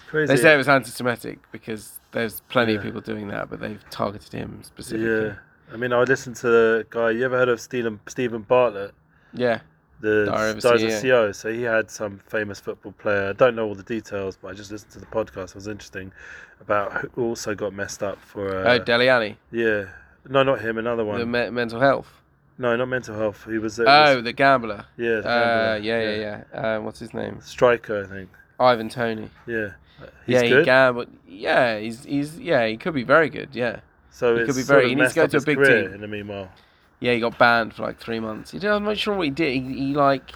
It's 0.03 0.11
crazy. 0.11 0.35
They 0.35 0.41
say 0.41 0.55
it 0.55 0.57
was 0.57 0.69
anti-Semitic 0.69 1.39
because 1.53 2.01
there's 2.13 2.41
plenty 2.49 2.75
of 2.75 2.83
people 2.83 3.01
doing 3.01 3.29
that, 3.29 3.51
but 3.51 3.61
they've 3.61 3.83
targeted 3.91 4.33
him 4.33 4.61
specifically. 4.63 5.27
yeah. 5.29 5.35
I 5.73 5.77
mean, 5.77 5.93
I 5.93 6.03
listened 6.03 6.37
to 6.37 6.47
the 6.49 6.87
guy. 6.91 7.11
You 7.11 7.25
ever 7.25 7.37
heard 7.37 7.49
of 7.49 7.61
Steven 7.61 7.99
Steven 8.07 8.43
Bartlett? 8.43 8.95
Yeah, 9.33 9.61
the 10.01 10.27
Diary 10.27 10.51
of 10.51 10.59
a 10.59 10.61
Diaries 10.61 10.83
CEO. 10.83 11.03
CEO. 11.03 11.35
So 11.35 11.53
he 11.53 11.63
had 11.63 11.91
some 11.91 12.21
famous 12.29 12.61
football 12.61 12.93
player. 12.93 13.31
I 13.31 13.33
don't 13.33 13.57
know 13.57 13.67
all 13.67 13.75
the 13.75 13.83
details, 13.83 14.37
but 14.41 14.49
I 14.49 14.55
just 14.55 14.71
listened 14.71 14.93
to 14.93 15.01
the 15.01 15.07
podcast. 15.07 15.51
It 15.51 15.55
was 15.57 15.67
interesting 15.69 16.13
about 16.61 16.93
who 17.15 17.25
also 17.25 17.55
got 17.55 17.73
messed 17.73 18.03
up 18.03 18.21
for. 18.21 18.65
Uh, 18.65 18.75
oh, 18.75 18.79
Dele 18.79 19.09
Alli, 19.09 19.39
yeah, 19.51 19.87
no, 20.29 20.43
not 20.43 20.61
him. 20.61 20.79
Another 20.79 21.03
the 21.03 21.09
one. 21.09 21.31
me- 21.31 21.51
mental 21.51 21.81
health. 21.81 22.21
No, 22.57 22.77
not 22.77 22.89
mental 22.89 23.17
health. 23.19 23.45
He 23.51 23.59
was. 23.59 23.79
it 23.79 23.87
Oh, 23.89 24.17
was- 24.17 24.25
the 24.25 24.33
gambler. 24.33 24.85
yeah, 24.97 25.21
the 25.21 25.29
Uh, 25.29 25.75
gambler. 25.75 25.89
yeah, 25.91 26.11
yeah, 26.11 26.43
yeah. 26.53 26.61
Uh, 26.77 26.81
what's 26.81 27.01
his 27.01 27.13
name? 27.13 27.39
Striker, 27.41 28.05
I 28.05 28.07
think. 28.07 28.31
Ivan 28.61 28.89
Toney. 28.89 29.29
Yeah, 29.47 29.71
he's 29.99 30.35
yeah, 30.35 30.43
he 30.43 30.49
good. 30.51 30.65
gambled. 30.65 31.09
Yeah, 31.27 31.79
he's 31.79 32.05
he's 32.05 32.39
yeah, 32.39 32.67
he 32.67 32.77
could 32.77 32.95
be 32.95 33.03
very 33.03 33.29
good. 33.29 33.49
Yeah, 33.53 33.81
so 34.11 34.35
he 34.37 34.43
it's 34.43 34.47
could 34.49 34.57
be 34.57 34.63
sort 34.63 34.77
very- 34.77 34.85
of 34.85 34.89
he 34.91 34.95
needs 34.95 35.03
messed 35.07 35.15
to 35.15 35.21
go 35.21 35.25
up 35.25 35.31
to 35.31 35.37
a 35.37 35.39
his 35.39 35.45
big 35.45 35.57
career 35.57 35.83
team. 35.83 35.95
In 35.95 36.01
the 36.01 36.07
meanwhile, 36.07 36.53
yeah, 37.01 37.13
he 37.15 37.21
got 37.21 37.37
banned 37.39 37.75
for 37.75 37.83
like 37.83 37.99
three 37.99 38.21
months. 38.21 38.53
He 38.53 38.61
did, 38.61 38.71
I'm 38.71 38.85
not 38.85 38.99
sure 38.99 39.17
what 39.17 39.25
he 39.25 39.31
did. 39.31 39.53
He, 39.55 39.61
he 39.89 39.95
like 39.95 40.31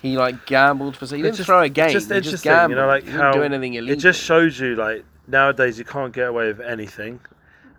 he 0.00 0.16
like 0.18 0.46
gambled 0.46 0.96
for. 0.96 1.06
So 1.06 1.14
he 1.14 1.22
didn't 1.22 1.36
just- 1.36 1.46
throw 1.46 1.60
a 1.62 1.68
game. 1.68 1.90
just 1.90 2.10
he 2.10 2.14
just 2.20 2.44
interesting, 2.44 2.70
you 2.70 2.74
know, 2.76 2.88
like 2.88 3.04
he 3.04 3.10
didn't 3.10 3.20
how 3.22 3.30
do 3.32 3.42
anything 3.44 3.74
illegal. 3.74 3.96
it 3.96 4.00
just 4.00 4.20
shows 4.20 4.58
you 4.58 4.74
like 4.74 5.04
nowadays 5.28 5.78
you 5.78 5.84
can't 5.84 6.12
get 6.12 6.28
away 6.28 6.48
with 6.48 6.60
anything, 6.60 7.20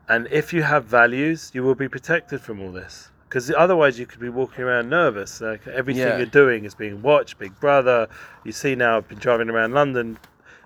and 0.08 0.28
if 0.32 0.54
you 0.54 0.64
have 0.64 0.86
values, 0.86 1.52
you 1.54 1.62
will 1.64 1.76
be 1.76 1.90
protected 1.90 2.40
from 2.40 2.62
all 2.62 2.72
this. 2.72 3.10
Because 3.28 3.52
otherwise, 3.52 3.98
you 4.00 4.06
could 4.06 4.20
be 4.20 4.30
walking 4.30 4.64
around 4.64 4.90
nervous. 4.90 5.42
Like 5.42 5.68
everything 5.68 6.04
Yeah. 6.04 6.18
you're 6.18 6.26
doing 6.28 6.64
is 6.66 6.76
being 6.76 7.02
watched. 7.02 7.38
Big 7.40 7.60
Brother. 7.60 8.08
You 8.44 8.52
see 8.52 8.76
now, 8.76 8.98
I've 8.98 9.08
been 9.08 9.18
driving 9.20 9.50
around 9.50 9.74
London, 9.74 10.18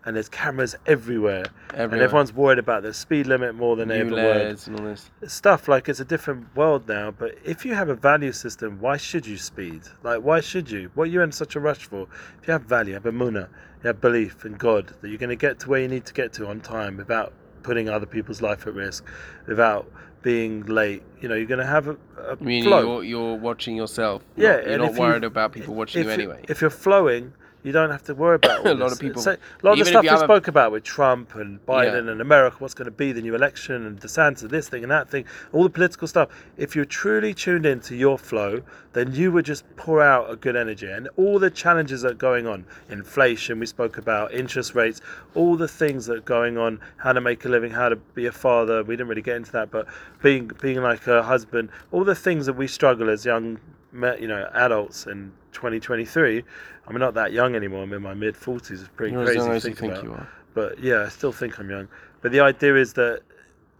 and 0.05 0.15
there's 0.15 0.29
cameras 0.29 0.75
everywhere, 0.85 1.45
and 1.73 1.93
everyone's 1.93 2.33
worried 2.33 2.59
about 2.59 2.83
the 2.83 2.93
speed 2.93 3.27
limit 3.27 3.55
more 3.55 3.75
than 3.75 3.87
they 3.87 4.03
New 4.03 4.17
ever 4.17 4.27
were. 4.27 4.55
and 4.67 4.79
all 4.79 4.85
this. 4.85 5.09
Stuff 5.27 5.67
like 5.67 5.87
it's 5.89 5.99
a 5.99 6.05
different 6.05 6.53
world 6.55 6.87
now. 6.87 7.11
But 7.11 7.37
if 7.43 7.65
you 7.65 7.73
have 7.75 7.89
a 7.89 7.95
value 7.95 8.31
system, 8.33 8.77
why 8.79 8.97
should 8.97 9.25
you 9.25 9.37
speed? 9.37 9.81
Like, 10.03 10.21
why 10.21 10.41
should 10.41 10.69
you? 10.69 10.91
What 10.95 11.03
are 11.03 11.11
you 11.11 11.21
in 11.21 11.31
such 11.31 11.55
a 11.55 11.59
rush 11.59 11.85
for? 11.87 12.07
If 12.41 12.47
you 12.47 12.51
have 12.53 12.63
value, 12.63 12.93
have 12.93 13.05
a 13.05 13.11
munah, 13.11 13.47
you 13.83 13.87
have 13.87 14.01
belief 14.01 14.45
in 14.45 14.53
God 14.53 14.93
that 15.01 15.07
you're 15.09 15.17
going 15.17 15.29
to 15.29 15.35
get 15.35 15.59
to 15.59 15.69
where 15.69 15.81
you 15.81 15.87
need 15.87 16.05
to 16.05 16.13
get 16.13 16.33
to 16.33 16.47
on 16.47 16.59
time 16.59 16.97
without 16.97 17.31
putting 17.63 17.89
other 17.89 18.05
people's 18.05 18.41
life 18.41 18.65
at 18.67 18.73
risk, 18.73 19.05
without 19.47 19.91
being 20.21 20.65
late. 20.65 21.01
You 21.21 21.29
know, 21.29 21.35
you're 21.35 21.45
going 21.45 21.59
to 21.59 21.65
have 21.65 21.87
a, 21.87 21.97
a 22.17 22.31
I 22.39 22.43
mean, 22.43 22.63
flow. 22.63 23.01
you're, 23.01 23.03
you're 23.03 23.35
watching 23.35 23.75
yourself. 23.75 24.21
Yeah, 24.35 24.55
not- 24.57 24.65
you're 24.67 24.77
not 24.79 24.89
if 24.91 24.95
you- 24.95 25.01
worried 25.01 25.23
about 25.23 25.51
people 25.53 25.75
watching 25.75 26.03
you- 26.05 26.09
anyway. 26.09 26.43
if 26.49 26.61
you're 26.61 26.69
flowing, 26.69 27.33
you 27.63 27.71
don't 27.71 27.89
have 27.91 28.03
to 28.03 28.15
worry 28.15 28.35
about 28.35 28.59
all 28.65 28.71
A 28.71 28.73
lot 28.73 28.91
of 28.91 28.99
people- 28.99 29.21
So, 29.21 29.31
a 29.31 29.37
lot 29.65 29.73
of 29.73 29.79
the 29.79 29.85
stuff 29.85 30.03
you 30.03 30.07
we 30.07 30.11
have 30.11 30.21
a- 30.21 30.25
spoke 30.25 30.47
about 30.47 30.71
with 30.71 30.83
Trump 30.83 31.35
and 31.35 31.63
Biden 31.65 32.09
and 32.09 32.21
America, 32.21 32.57
what's 32.59 32.73
going 32.73 32.85
to 32.85 32.91
be 32.91 33.11
the 33.11 33.21
new 33.21 33.35
election 33.35 33.85
and 33.85 33.99
DeSantis, 33.99 34.49
this 34.49 34.69
thing 34.69 34.83
and 34.83 34.91
that 34.91 35.09
thing, 35.09 35.25
all 35.51 35.63
the 35.63 35.69
political 35.69 36.07
stuff. 36.07 36.29
If 36.57 36.75
you're 36.75 36.85
truly 36.85 37.33
tuned 37.33 37.65
into 37.65 37.95
your 37.95 38.17
flow, 38.17 38.61
then 38.93 39.13
you 39.13 39.31
would 39.31 39.45
just 39.45 39.63
pour 39.75 40.01
out 40.01 40.31
a 40.31 40.35
good 40.35 40.55
energy 40.55 40.87
and 40.89 41.07
all 41.17 41.37
the 41.37 41.49
challenges 41.51 42.01
that 42.01 42.11
are 42.11 42.15
going 42.15 42.47
on. 42.47 42.65
Inflation, 42.89 43.59
we 43.59 43.65
spoke 43.65 43.97
about, 43.97 44.33
interest 44.33 44.73
rates, 44.75 44.99
all 45.35 45.55
the 45.55 45.67
things 45.67 46.05
that 46.07 46.17
are 46.17 46.21
going 46.21 46.57
on, 46.57 46.79
how 46.97 47.13
to 47.13 47.21
make 47.21 47.45
a 47.45 47.49
living, 47.49 47.71
how 47.71 47.89
to 47.89 47.95
be 47.95 48.25
a 48.25 48.31
father. 48.31 48.83
We 48.83 48.95
didn't 48.95 49.09
really 49.09 49.21
get 49.21 49.35
into 49.35 49.51
that, 49.51 49.69
but 49.69 49.85
being 50.23 50.49
being 50.61 50.81
like 50.81 51.05
a 51.07 51.21
husband, 51.23 51.69
all 51.91 52.03
the 52.03 52.15
things 52.15 52.45
that 52.47 52.53
we 52.53 52.67
struggle 52.67 53.09
as 53.09 53.25
young 53.25 53.59
you 53.93 54.27
know, 54.27 54.49
adults 54.53 55.05
in 55.07 55.31
2023. 55.53 56.43
I'm 56.87 56.97
not 56.97 57.13
that 57.15 57.31
young 57.33 57.55
anymore. 57.55 57.83
I'm 57.83 57.93
in 57.93 58.01
my 58.01 58.13
mid 58.13 58.35
40s. 58.35 58.71
It's 58.71 58.87
pretty 58.95 59.13
you're 59.13 59.23
as 59.23 59.27
crazy 59.27 59.37
young 59.39 59.49
to 59.49 59.55
as 59.55 59.63
you 59.67 59.73
think 59.75 59.77
think 59.77 59.93
about. 59.93 60.03
you 60.03 60.13
are. 60.13 60.27
But 60.53 60.79
yeah, 60.79 61.03
I 61.05 61.09
still 61.09 61.31
think 61.31 61.59
I'm 61.59 61.69
young. 61.69 61.87
But 62.21 62.31
the 62.31 62.39
idea 62.41 62.75
is 62.75 62.93
that 62.93 63.21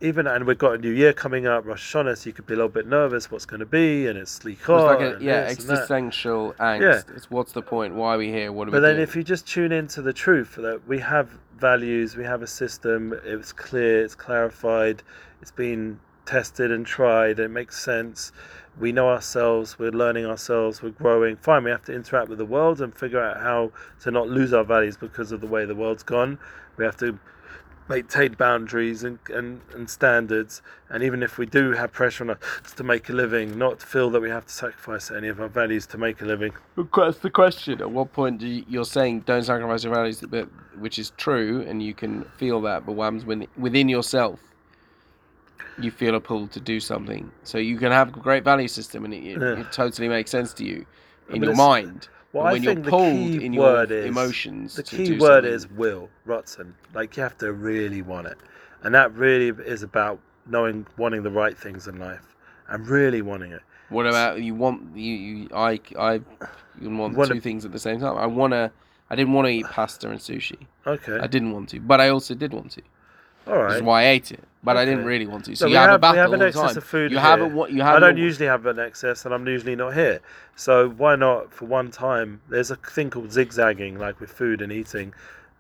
even 0.01 0.28
and 0.28 0.46
we've 0.46 0.58
got 0.58 0.75
a 0.75 0.78
new 0.78 0.92
year 0.92 1.12
coming 1.12 1.46
up, 1.46 1.66
Rosh 1.66 1.94
Hashanah, 1.94 2.18
so 2.18 2.28
you 2.28 2.34
could 2.34 2.46
be 2.46 2.54
a 2.54 2.58
little 2.58 2.70
bit 2.70 2.88
nervous 2.88 3.30
what's 3.30 3.46
going 3.46 3.60
to 3.60 3.66
be, 3.66 4.08
and 4.08 4.18
it's 4.18 4.38
It's 4.46 4.62
slichot, 4.62 4.86
like 4.86 5.00
a, 5.01 5.24
yeah, 5.24 5.44
this 5.44 5.60
and 5.60 5.70
that. 5.70 5.74
existential 5.74 6.54
angst. 6.60 6.82
Yeah. 7.10 7.16
It's 7.16 7.30
what's 7.30 7.51
the 7.51 7.62
point? 7.62 7.96
Why 7.96 8.16
are 8.16 8.18
we 8.18 8.30
here? 8.30 8.51
What 8.54 8.68
are 8.70 8.72
But 8.72 8.78
we 8.78 8.82
then, 8.88 8.96
doing? 8.96 9.04
if 9.04 9.16
you 9.16 9.24
just 9.24 9.46
tune 9.48 9.72
into 9.74 10.01
the 10.01 10.13
truth 10.13 10.56
that 10.56 10.88
we 10.88 11.00
have 11.00 11.30
values, 11.58 12.16
we 12.16 12.24
have 12.24 12.42
a 12.42 12.48
system, 12.48 13.13
it's 13.25 13.51
clear, 13.51 14.04
it's 14.06 14.16
clarified, 14.16 15.04
it's 15.42 15.51
been 15.51 16.00
tested 16.25 16.72
and 16.72 16.86
tried, 16.86 17.39
it 17.39 17.50
makes 17.50 17.84
sense. 17.84 18.32
We 18.80 18.94
know 18.94 19.10
ourselves, 19.10 19.78
we're 19.78 19.92
learning 19.92 20.26
ourselves, 20.26 20.82
we're 20.82 20.92
growing. 20.92 21.36
Fine, 21.36 21.66
we 21.66 21.72
have 21.72 21.84
to 21.86 21.94
interact 21.94 22.30
with 22.30 22.38
the 22.38 22.46
world 22.46 22.80
and 22.80 22.96
figure 22.96 23.22
out 23.22 23.42
how 23.42 23.72
to 24.02 24.12
not 24.12 24.30
lose 24.30 24.54
our 24.54 24.64
values 24.64 24.96
because 24.96 25.32
of 25.34 25.42
the 25.42 25.48
way 25.48 25.66
the 25.66 25.76
world's 25.76 26.04
gone. 26.04 26.40
We 26.78 26.86
have 26.86 26.96
to 26.98 27.20
maintain 27.90 28.34
boundaries 28.34 29.04
and, 29.04 29.20
and, 29.34 29.60
and 29.74 29.90
standards. 29.90 30.62
And 30.90 31.04
even 31.04 31.24
if 31.24 31.38
we 31.38 31.46
do 31.46 31.72
have 31.72 31.92
pressure 31.92 32.24
on 32.24 32.30
us 32.30 32.74
to 32.78 32.84
make 32.84 33.10
a 33.10 33.14
living, 33.14 33.58
not 33.58 33.82
feel 33.82 34.10
that 34.12 34.22
we 34.22 34.30
have 34.30 34.46
to 34.46 34.54
sacrifice 34.54 35.12
any 35.12 35.28
of 35.28 35.42
our 35.42 35.50
values 35.50 35.86
to 35.88 35.98
make 35.98 36.22
a 36.22 36.26
living. 36.26 36.54
That's 36.96 37.18
the 37.18 37.32
question. 37.32 37.82
At 37.82 37.92
what 37.92 38.14
point 38.14 38.40
do 38.40 38.48
you, 38.48 38.64
you're 38.70 38.86
saying 38.86 39.22
don't 39.22 39.44
sacrifice 39.44 39.84
your 39.84 39.94
values, 39.94 40.22
but 40.22 40.48
which 40.78 41.00
is 41.00 41.12
true, 41.18 41.66
and 41.68 41.84
you 41.84 41.94
can 41.94 42.24
feel 42.38 42.62
that, 42.62 42.86
but 42.86 42.94
whams 42.94 43.26
when 43.26 43.48
within 43.58 43.90
yourself, 43.90 44.40
you 45.80 45.92
feel 45.92 46.16
a 46.16 46.20
pull 46.20 46.48
to 46.50 46.60
do 46.60 46.80
something. 46.80 47.32
So 47.44 47.58
you 47.58 47.78
can 47.78 47.92
have 47.92 48.10
a 48.10 48.20
great 48.20 48.44
value 48.44 48.68
system, 48.68 49.06
and 49.06 49.13
it, 49.13 49.24
it, 49.24 49.42
Yeah. 49.42 49.60
it 49.62 49.72
totally 49.72 50.08
makes 50.08 50.32
sense 50.32 50.54
to 50.56 50.66
you 50.66 50.86
in 51.30 51.44
your 51.44 51.56
mind. 51.56 52.08
Well, 52.32 52.51
when 52.51 52.62
you're 52.62 52.75
pulled 52.75 53.42
in 53.42 53.54
your 53.54 53.63
word 53.63 53.92
is 53.92 54.06
emotions, 54.06 54.75
The 54.75 54.84
key 54.84 55.18
word 55.18 55.44
something- 55.44 55.54
is 55.54 55.70
will, 55.72 56.10
Rotson. 56.28 56.74
Like 56.94 57.18
you 57.18 57.24
have 57.24 57.38
to 57.39 57.51
really 57.54 58.01
want 58.01 58.28
it, 58.28 58.38
and 58.84 58.94
that 58.94 59.13
really 59.16 59.50
is 59.66 59.82
about 59.84 60.20
knowing, 60.46 60.86
wanting 60.98 61.24
the 61.24 61.32
right 61.32 61.58
things 61.58 61.88
in 61.88 61.98
life, 62.00 62.36
and 62.68 62.88
really 62.88 63.22
wanting 63.22 63.51
it. 63.51 63.62
What 63.89 64.06
about 64.06 64.42
you 64.44 64.54
want 64.54 64.96
you, 64.96 65.13
you 65.16 65.50
I 65.56 65.80
I 65.98 66.22
you 66.80 66.89
want 66.92 67.18
two 67.28 67.39
things 67.39 67.66
at 67.66 67.72
the 67.72 67.80
same 67.80 68.00
time. 68.00 68.16
I 68.18 68.28
wanna 68.28 68.72
I 69.10 69.16
didn't 69.16 69.34
want 69.34 69.48
to 69.48 69.51
eat 69.51 69.66
pasta 69.66 70.08
and 70.08 70.20
sushi. 70.20 70.68
Okay, 70.86 71.18
I 71.20 71.25
didn't 71.25 71.51
want 71.51 71.70
to, 71.70 71.80
but 71.80 72.00
I 72.00 72.10
also 72.10 72.36
did 72.36 72.54
want 72.54 72.70
to. 72.74 72.82
all 73.48 73.58
right. 73.63 73.78
is 73.78 73.82
why 73.82 74.04
I 74.04 74.08
ate 74.10 74.32
it, 74.32 74.44
but 74.63 74.78
I 74.78 74.86
didn't 74.86 75.06
really 75.06 75.25
want 75.28 75.46
to. 75.46 75.56
So 75.56 75.66
No, 75.66 75.70
you 75.70 75.74
we 75.74 75.78
have, 75.78 76.04
a 76.04 76.06
have- 76.08 76.13
we 76.16 76.20
have 76.20 76.34
an 76.34 76.42
excess 76.42 76.75
of 76.75 76.84
food 76.84 77.12
You 77.12 77.18
have 77.18 77.39
here. 77.39 77.48
what 77.48 77.72
you 77.72 77.82
have. 77.82 77.96
I 77.96 78.00
don't 78.00 78.18
your- 78.18 78.25
usually 78.25 78.48
have 78.48 78.66
an 78.66 78.80
excess, 78.80 79.25
and 79.25 79.34
I'm 79.34 79.48
usually 79.48 79.75
not 79.75 79.94
here. 79.94 80.20
So 80.56 80.89
why 80.89 81.16
not 81.16 81.54
for 81.54 81.66
one 81.66 81.92
time? 81.92 82.42
There's 82.50 82.72
a 82.72 82.75
thing 82.75 83.10
called 83.10 83.32
zigzagging, 83.32 83.98
like 83.98 84.20
with 84.20 84.32
food 84.32 84.62
and 84.62 84.72
eating. 84.72 85.13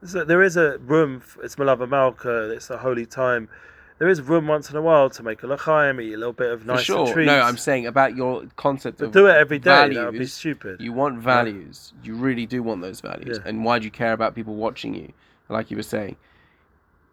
So 0.03 0.23
there 0.23 0.41
is 0.41 0.57
a 0.57 0.77
room. 0.79 1.21
It's 1.43 1.55
Malava 1.55 1.87
Malka. 1.87 2.51
It's 2.51 2.69
a 2.69 2.77
holy 2.77 3.05
time. 3.05 3.49
There 3.97 4.07
is 4.07 4.21
room 4.21 4.47
once 4.47 4.69
in 4.69 4.77
a 4.77 4.81
while 4.81 5.09
to 5.09 5.23
make 5.23 5.43
a 5.43 5.45
lachaim, 5.45 6.01
eat 6.01 6.13
a 6.13 6.17
little 6.17 6.31
bit 6.31 6.51
of 6.51 6.65
nice 6.65 6.83
sure. 6.83 7.11
treats. 7.11 7.27
No, 7.27 7.41
I'm 7.41 7.57
saying 7.57 7.85
about 7.85 8.15
your 8.15 8.43
concept 8.55 8.99
But 8.99 9.07
of 9.07 9.11
do 9.11 9.27
it 9.27 9.35
every 9.35 9.59
day. 9.59 9.93
That 9.93 10.05
would 10.11 10.17
be 10.19 10.25
stupid. 10.25 10.79
You 10.79 10.93
want 10.93 11.19
values. 11.19 11.91
You 12.01 12.15
really 12.15 12.45
do 12.45 12.63
want 12.63 12.81
those 12.81 13.01
values. 13.01 13.39
Yeah. 13.43 13.49
And 13.49 13.65
why 13.65 13.77
do 13.79 13.83
you 13.85 13.91
care 13.91 14.13
about 14.13 14.35
people 14.35 14.55
watching 14.55 14.95
you? 14.95 15.11
Like 15.49 15.69
you 15.69 15.75
were 15.75 15.83
saying, 15.83 16.15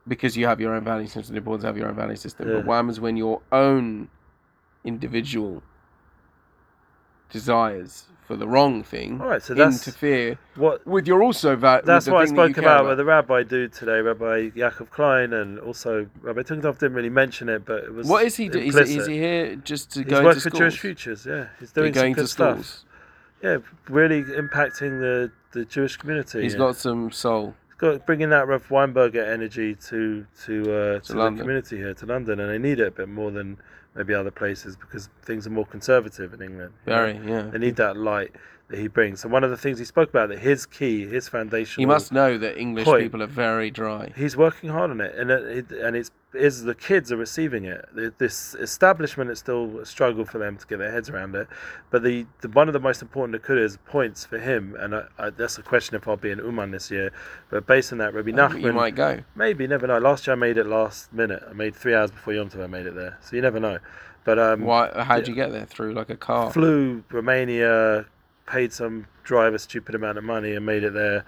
because 0.08 0.36
you 0.36 0.46
have 0.46 0.60
your 0.60 0.74
own 0.74 0.84
value 0.84 1.06
system. 1.06 1.36
Important 1.36 1.62
to 1.62 1.66
have 1.68 1.76
your 1.76 1.88
own 1.88 1.96
value 1.96 2.16
system. 2.16 2.48
Yeah. 2.48 2.54
But 2.56 2.66
what 2.66 2.76
happens 2.76 3.00
when 3.00 3.16
your 3.16 3.42
own 3.52 4.08
individual 4.84 5.62
desires 7.30 8.06
for 8.26 8.36
the 8.36 8.46
wrong 8.46 8.82
thing 8.82 9.20
All 9.20 9.28
right, 9.28 9.42
so 9.42 9.54
that's 9.54 9.86
interfere 9.86 10.38
what. 10.56 10.84
with 10.86 11.06
your 11.06 11.22
also 11.22 11.54
va- 11.54 11.82
That's 11.84 12.08
what 12.08 12.22
I 12.22 12.26
thing 12.26 12.34
that 12.34 12.48
you 12.48 12.54
spoke 12.54 12.64
care 12.64 12.72
about 12.76 12.88
with 12.88 12.98
the 12.98 13.04
rabbi 13.04 13.44
dude 13.44 13.72
today, 13.72 14.00
Rabbi 14.00 14.50
Yaakov 14.50 14.90
Klein, 14.90 15.32
and 15.32 15.60
also 15.60 16.08
Rabbi 16.22 16.42
Tugendorf 16.42 16.78
didn't 16.78 16.94
really 16.94 17.08
mention 17.08 17.48
it, 17.48 17.64
but 17.64 17.84
it 17.84 17.94
was. 17.94 18.08
What 18.08 18.24
is 18.24 18.36
he 18.36 18.48
doing? 18.48 18.66
Is, 18.66 18.76
is 18.76 19.06
he 19.06 19.14
here 19.14 19.56
just 19.56 19.92
to 19.92 20.00
He's 20.00 20.08
go 20.08 20.24
working 20.24 20.38
into 20.38 20.50
for 20.50 20.56
Jewish? 20.56 20.78
Futures, 20.80 21.24
yeah. 21.24 21.46
He's 21.60 21.70
doing 21.70 21.94
some 21.94 22.02
going 22.02 22.12
good 22.14 22.22
to 22.22 22.28
stuff. 22.28 22.84
Yeah, 23.42 23.58
really 23.88 24.24
impacting 24.24 24.98
the, 24.98 25.30
the 25.52 25.64
Jewish 25.64 25.96
community. 25.96 26.42
He's 26.42 26.54
yeah. 26.54 26.58
got 26.58 26.76
some 26.76 27.12
soul. 27.12 27.54
Got 27.78 28.06
bringing 28.06 28.30
that 28.30 28.48
Rav 28.48 28.66
Weinberger 28.68 29.26
energy 29.26 29.74
to 29.74 30.26
to 30.44 30.62
uh, 30.62 31.00
to, 31.00 31.12
the 31.12 31.34
community 31.36 31.76
here 31.76 31.92
to 31.94 32.06
London, 32.06 32.40
and 32.40 32.50
they 32.50 32.58
need 32.58 32.80
it 32.80 32.86
a 32.86 32.90
bit 32.90 33.08
more 33.08 33.30
than 33.30 33.58
maybe 33.94 34.14
other 34.14 34.30
places 34.30 34.76
because 34.76 35.08
things 35.22 35.46
are 35.46 35.50
more 35.50 35.66
conservative 35.66 36.32
in 36.34 36.42
England. 36.42 36.72
you 36.86 36.92
know? 36.92 36.98
Very, 36.98 37.30
yeah. 37.30 37.42
They 37.42 37.58
need 37.58 37.76
that 37.76 37.96
light 37.96 38.34
that 38.68 38.78
he 38.78 38.88
brings. 38.88 39.22
And 39.22 39.32
one 39.32 39.44
of 39.44 39.50
the 39.50 39.56
things 39.56 39.78
he 39.78 39.84
spoke 39.84 40.08
about 40.08 40.28
that 40.30 40.40
his 40.40 40.66
key, 40.66 41.06
his 41.06 41.28
foundation. 41.28 41.80
He 41.80 41.86
must 41.86 42.12
know 42.12 42.36
that 42.38 42.58
English 42.58 42.84
point. 42.84 43.02
people 43.02 43.22
are 43.22 43.28
very 43.28 43.70
dry. 43.70 44.12
He's 44.16 44.36
working 44.36 44.70
hard 44.70 44.90
on 44.90 45.00
it, 45.00 45.14
and 45.14 45.30
it, 45.30 45.70
and 45.70 45.96
it's 45.96 46.10
is 46.34 46.64
the 46.64 46.74
kids 46.74 47.10
are 47.10 47.16
receiving 47.16 47.64
it. 47.64 47.84
This 48.18 48.54
establishment 48.56 49.30
is 49.30 49.38
still 49.38 49.80
a 49.80 49.86
struggle 49.86 50.24
for 50.24 50.38
them 50.38 50.56
to 50.56 50.66
get 50.66 50.78
their 50.78 50.90
heads 50.92 51.08
around 51.08 51.34
it, 51.34 51.48
but 51.90 52.02
the, 52.02 52.26
the 52.40 52.48
one 52.50 52.68
of 52.68 52.74
the 52.74 52.80
most 52.80 53.02
important 53.02 53.42
Nakudas 53.42 53.78
points 53.86 54.24
for 54.24 54.38
him, 54.38 54.76
and 54.78 54.94
I, 54.94 55.04
I, 55.18 55.30
that's 55.30 55.58
a 55.58 55.62
question 55.62 55.96
if 55.96 56.06
I'll 56.06 56.16
be 56.16 56.30
in 56.30 56.38
Uman 56.38 56.70
this 56.70 56.90
year. 56.90 57.12
But 57.50 57.66
based 57.66 57.92
on 57.92 57.98
that, 57.98 58.14
Rabbi 58.14 58.30
you 58.30 58.34
Nachman, 58.34 58.74
might 58.74 58.94
go. 58.94 59.20
maybe 59.34 59.66
never 59.66 59.86
know. 59.86 59.98
Last 59.98 60.26
year 60.26 60.34
I 60.34 60.38
made 60.38 60.58
it 60.58 60.66
last 60.66 61.12
minute. 61.12 61.42
I 61.48 61.52
made 61.52 61.74
three 61.74 61.94
hours 61.94 62.10
before 62.10 62.34
Yom 62.34 62.50
Tov. 62.50 62.62
I 62.62 62.66
made 62.66 62.86
it 62.86 62.94
there, 62.94 63.18
so 63.22 63.36
you 63.36 63.42
never 63.42 63.60
know. 63.60 63.78
But 64.24 64.38
um, 64.38 64.62
Why? 64.62 64.90
How'd 65.04 65.28
you 65.28 65.34
get 65.34 65.52
there? 65.52 65.66
Through 65.66 65.94
like 65.94 66.10
a 66.10 66.16
car? 66.16 66.52
flew 66.52 67.04
Romania, 67.10 68.06
paid 68.46 68.72
some 68.72 69.06
driver 69.24 69.58
stupid 69.58 69.94
amount 69.94 70.18
of 70.18 70.24
money 70.24 70.54
and 70.54 70.64
made 70.64 70.84
it 70.84 70.92
there, 70.94 71.24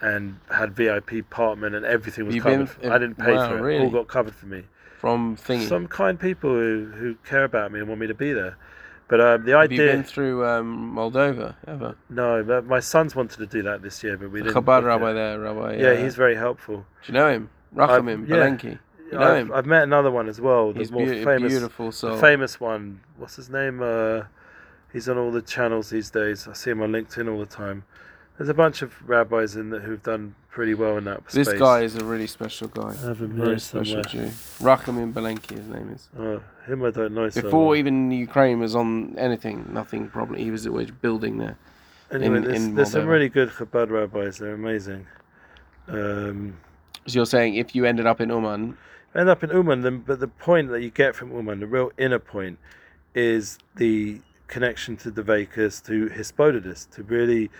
and 0.00 0.38
had 0.50 0.72
VIP 0.74 1.12
apartment 1.12 1.74
and 1.74 1.84
everything 1.84 2.26
was 2.26 2.34
You've 2.34 2.44
covered. 2.44 2.58
been- 2.58 2.66
for- 2.66 2.92
I 2.92 2.98
didn't 2.98 3.18
pay 3.18 3.34
wow, 3.34 3.48
for 3.50 3.58
it. 3.58 3.60
really? 3.62 3.84
All 3.84 3.90
got 3.90 4.08
covered 4.08 4.34
for 4.34 4.46
me. 4.46 4.64
from 4.98 5.36
thingy. 5.36 5.66
Some 5.68 5.88
kind 5.88 6.18
people 6.20 6.50
who, 6.50 6.86
who 6.96 7.14
care 7.24 7.42
about 7.44 7.72
me 7.72 7.80
and 7.80 7.88
want 7.88 8.00
me 8.00 8.06
to 8.06 8.14
be 8.14 8.32
there. 8.32 8.56
But 9.08 9.20
um, 9.20 9.44
the 9.44 9.50
Have 9.58 9.70
you 9.72 9.82
idea, 9.82 9.92
been 9.92 10.04
through 10.04 10.46
um, 10.46 10.94
Moldova 10.94 11.56
ever? 11.66 11.96
no, 12.08 12.42
but 12.44 12.66
my 12.66 12.78
sons 12.80 13.14
wanted 13.16 13.38
to 13.38 13.46
do 13.46 13.62
that 13.62 13.82
this 13.82 14.02
year, 14.04 14.16
but 14.16 14.30
we 14.30 14.38
The 14.40 14.46
didn't. 14.52 14.64
Chabad 14.64 14.84
rabbi 14.84 15.12
there, 15.12 15.40
Rabbi. 15.40 15.76
Yeah, 15.76 15.88
uh, 15.88 15.96
he's 15.96 16.14
very 16.14 16.36
helpful. 16.36 16.76
Do 17.04 17.12
you 17.12 17.14
know 17.14 17.28
him? 17.28 17.50
Rachamim 17.74 18.28
yeah. 18.28 18.36
Belenki. 18.36 18.78
You 19.10 19.18
know 19.18 19.24
I've, 19.34 19.36
him? 19.38 19.52
I've 19.52 19.66
met 19.66 19.82
another 19.82 20.10
one 20.10 20.28
as 20.28 20.40
well. 20.40 20.72
The 20.72 20.78
He's 20.78 20.92
more 20.92 21.04
beau- 21.04 21.24
famous, 21.24 21.52
beautiful 21.52 21.90
the 21.90 22.16
famous 22.18 22.58
one. 22.60 23.00
What's 23.18 23.34
his 23.36 23.50
name? 23.50 23.82
Uh, 23.82 24.22
he's 24.92 25.08
on 25.08 25.18
all 25.18 25.30
the 25.30 25.42
channels 25.42 25.90
these 25.90 26.10
days. 26.10 26.46
I 26.48 26.52
see 26.54 26.70
him 26.70 26.82
on 26.82 26.92
LinkedIn 26.92 27.30
all 27.32 27.38
the 27.38 27.46
time. 27.46 27.84
There's 28.38 28.48
a 28.48 28.54
bunch 28.54 28.82
of 28.82 28.94
rabbis 29.08 29.56
in 29.56 29.70
that 29.70 29.82
who've 29.82 30.02
done 30.02 30.34
pretty 30.50 30.74
well 30.74 30.96
in 30.96 31.04
that 31.04 31.24
This 31.28 31.48
space. 31.48 31.60
guy 31.60 31.82
is 31.82 31.96
a 31.96 32.04
really 32.04 32.26
special 32.26 32.68
guy. 32.68 32.94
I 33.02 33.06
have 33.08 33.20
him 33.20 33.32
Very 33.36 33.48
here 33.50 33.58
special 33.58 34.02
somewhere. 34.02 34.28
Jew. 34.28 34.30
Rachamim 34.64 35.12
Belenki, 35.12 35.56
his 35.58 35.68
name 35.68 35.90
is. 35.94 36.08
Oh, 36.18 36.42
him 36.66 36.82
I 36.84 36.90
don't 36.90 37.12
know. 37.14 37.28
so 37.28 37.42
Before 37.42 37.68
well. 37.68 37.76
even 37.76 38.10
Ukraine 38.10 38.58
was 38.58 38.74
on 38.74 39.16
anything, 39.18 39.68
nothing 39.72 40.08
probably. 40.08 40.42
He 40.42 40.50
was 40.50 40.66
always 40.66 40.90
building 40.90 41.38
there. 41.38 41.56
anyway, 42.10 42.36
in- 42.38 42.42
there's, 42.44 42.64
in 42.64 42.74
there's 42.74 42.90
some 42.90 43.02
Moldova. 43.02 43.08
really 43.08 43.28
good 43.28 43.50
Chabad 43.50 43.90
rabbis. 43.90 44.38
They're 44.38 44.54
amazing. 44.54 45.06
Um, 45.88 46.56
So 47.06 47.18
you're 47.18 47.26
saying 47.26 47.54
if 47.56 47.74
you 47.74 47.84
ended 47.84 48.06
up 48.06 48.20
in 48.20 48.28
Uman, 48.30 48.76
end 49.14 49.28
up 49.28 49.42
in 49.42 49.50
Uman, 49.50 49.82
then, 49.82 49.98
but 49.98 50.20
the 50.20 50.28
point 50.28 50.70
that 50.70 50.80
you 50.82 50.90
get 50.90 51.14
from 51.14 51.32
Uman, 51.32 51.60
the 51.60 51.66
real 51.66 51.90
inner 51.98 52.18
point, 52.18 52.58
is 53.14 53.58
the 53.76 54.20
connection 54.56 54.96
to 54.98 55.10
the 55.10 55.22
Vekas, 55.22 55.82
to 55.86 56.08
Hisbodedus, 56.14 56.88
to 56.90 57.02
really 57.04 57.50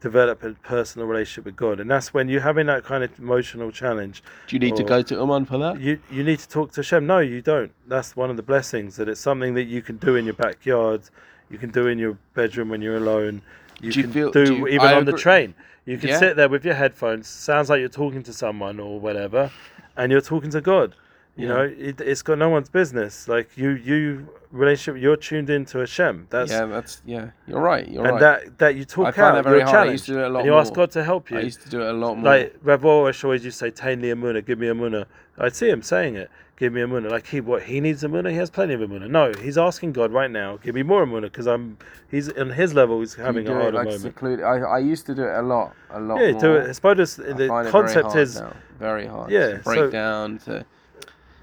develop 0.00 0.42
a 0.42 0.52
personal 0.74 1.06
relationship 1.06 1.44
with 1.44 1.56
God. 1.56 1.80
And 1.80 1.90
that's 1.90 2.14
when 2.14 2.28
you're 2.28 2.40
having 2.40 2.66
that 2.66 2.82
kind 2.84 3.04
of 3.04 3.10
emotional 3.18 3.70
challenge. 3.70 4.22
do 4.46 4.56
you 4.56 4.60
need 4.60 4.76
to 4.76 4.84
go 4.84 5.02
to 5.02 5.14
Uman 5.16 5.44
for 5.44 5.58
that? 5.58 5.80
You 5.80 5.98
you 6.10 6.22
need 6.24 6.38
to 6.38 6.48
talk 6.48 6.72
to 6.72 6.78
Hashem. 6.80 7.06
No, 7.06 7.18
you 7.18 7.42
don't. 7.42 7.72
That's 7.88 8.16
one 8.16 8.30
of 8.30 8.36
the 8.36 8.42
blessings 8.52 8.96
that 8.96 9.06
it's 9.08 9.20
something 9.20 9.52
that 9.54 9.64
you 9.64 9.82
can 9.82 9.96
do 9.98 10.16
in 10.16 10.24
your 10.24 10.38
backyard, 10.46 11.02
you 11.50 11.58
can 11.58 11.70
do 11.70 11.86
in 11.88 11.98
your 11.98 12.16
bedroom 12.34 12.68
when 12.70 12.80
you're 12.80 12.96
alone. 12.96 13.42
You 13.82 13.90
Do 13.92 13.98
you 13.98 14.04
can 14.04 14.12
feel- 14.12 14.30
do, 14.30 14.46
do 14.46 14.54
you- 14.54 14.68
even 14.68 14.86
I 14.88 14.94
on 14.94 15.04
the 15.04 15.12
train. 15.26 15.54
You 15.84 15.98
can 15.98 16.10
Yeah. 16.10 16.18
sit 16.18 16.36
there 16.36 16.48
with 16.48 16.64
your 16.64 16.74
headphones. 16.82 17.26
Sounds 17.26 17.68
like 17.70 17.80
you're 17.80 17.88
talking 18.04 18.22
to 18.22 18.32
someone 18.32 18.78
or 18.78 19.00
whatever, 19.00 19.50
and 19.96 20.12
you're 20.12 20.20
talking 20.32 20.50
to 20.50 20.60
God. 20.60 20.94
You 21.40 21.46
Yeah. 21.48 21.54
know, 21.54 21.62
it, 21.88 22.00
it's 22.00 22.22
got 22.22 22.36
no 22.38 22.50
one's 22.50 22.68
business. 22.68 23.26
Like 23.26 23.48
you, 23.56 23.70
you 23.70 24.28
relationship, 24.50 25.00
you're 25.02 25.16
tuned 25.16 25.48
into 25.48 25.78
Hashem. 25.78 26.26
That's 26.28 26.50
yeah, 26.52 26.66
that's 26.66 27.00
yeah. 27.06 27.30
You're 27.46 27.60
right. 27.60 27.88
You're 27.88 28.04
and 28.04 28.12
right. 28.20 28.20
that 28.20 28.58
that 28.58 28.76
you 28.76 28.84
talk 28.84 29.14
find 29.14 29.38
out. 29.38 29.44
you're 29.46 29.60
hard. 29.60 29.68
I 29.68 29.70
challenged, 29.72 29.92
used 29.92 30.06
to 30.06 30.12
do 30.12 30.18
it 30.20 30.26
a 30.26 30.28
lot 30.28 30.38
and 30.40 30.46
you 30.46 30.52
more. 30.52 30.60
ask 30.60 30.72
God 30.74 30.90
to 30.92 31.02
help 31.04 31.30
you. 31.30 31.38
I 31.38 31.40
used 31.40 31.62
to 31.62 31.70
do 31.70 31.80
it 31.80 31.88
a 31.88 31.92
lot 31.94 32.16
more. 32.16 32.30
Like 32.36 32.56
Rav 32.62 32.82
Arush 32.82 33.24
always 33.24 33.44
used 33.44 33.58
to 33.60 33.64
say, 33.66 33.70
"Tain 33.70 34.02
li 34.02 34.08
amuna, 34.10 34.44
give 34.44 34.58
me 34.58 34.68
a 34.68 34.74
amuna." 34.74 35.06
I'd 35.38 35.56
see 35.56 35.70
him 35.70 35.80
saying 35.80 36.16
it, 36.16 36.30
"Give 36.56 36.70
me 36.74 36.82
a 36.82 36.86
amuna." 36.86 37.10
Like 37.10 37.26
he, 37.26 37.40
what 37.40 37.62
he 37.62 37.80
needs 37.80 38.04
a 38.04 38.08
amuna, 38.08 38.30
he 38.30 38.36
has 38.36 38.50
plenty 38.50 38.74
of 38.74 38.80
amuna. 38.80 39.08
No, 39.08 39.32
he's 39.40 39.56
asking 39.56 39.92
God 39.92 40.12
right 40.12 40.30
now, 40.30 40.58
"Give 40.58 40.74
me 40.74 40.82
more 40.82 41.06
amuna," 41.06 41.22
because 41.22 41.46
I'm, 41.46 41.78
he's 42.10 42.30
on 42.32 42.50
his 42.50 42.74
level, 42.74 43.00
he's 43.00 43.14
having 43.14 43.48
a 43.48 43.50
it, 43.50 43.54
harder 43.54 43.72
like, 43.78 43.84
moment. 43.86 44.02
secluded- 44.02 44.44
I, 44.44 44.56
I 44.58 44.78
used 44.80 45.06
to 45.06 45.14
do 45.14 45.22
it 45.24 45.34
a 45.38 45.42
lot, 45.42 45.74
a 45.90 45.98
lot 46.00 46.18
more. 46.18 46.22
Yeah, 46.22 46.32
more. 46.32 46.40
do 46.42 46.54
it. 46.56 46.68
I 46.68 46.72
suppose 46.72 47.18
I 47.18 47.22
the 47.32 47.48
find 47.48 47.66
it 47.68 47.70
very 47.70 47.70
concept 47.70 48.06
hard 48.08 48.18
is, 48.18 48.40
now, 48.40 48.52
very 48.78 49.06
hard. 49.06 49.30
Yeah, 49.30 49.52
to 49.52 49.58
break 49.60 49.78
so- 49.78 49.90
down 49.90 50.38
to, 50.40 50.66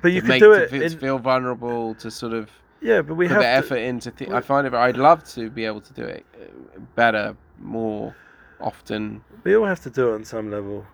but 0.02 0.12
you 0.12 0.22
could 0.22 0.40
do 0.40 0.52
it. 0.54 0.70
fe- 0.70 0.80
to 0.80 0.86
In, 0.86 0.98
feel 0.98 1.20
vulnerable 1.20 1.96
to 1.96 2.12
sort 2.12 2.34
of 2.34 2.50
yeah, 2.82 3.02
but 3.02 3.16
we 3.16 3.28
put 3.28 3.34
have 3.34 3.42
the 3.42 3.46
to, 3.46 3.50
effort 3.50 3.78
into. 3.78 4.12
Th- 4.12 4.32
I 4.32 4.42
find 4.42 4.68
it. 4.68 4.74
I'd 4.74 4.98
love 4.98 5.24
to 5.36 5.50
be 5.50 5.66
able 5.66 5.82
to 5.82 5.94
do 5.94 6.04
it 6.04 6.26
uh, 6.36 6.80
better, 6.96 7.36
more 7.60 8.16
often. 8.60 9.24
we 9.44 9.56
all 9.56 9.66
have 9.66 9.82
to 9.82 9.90
do 9.90 10.12
it 10.12 10.16
on 10.16 10.26
some 10.26 10.52
level. 10.52 10.86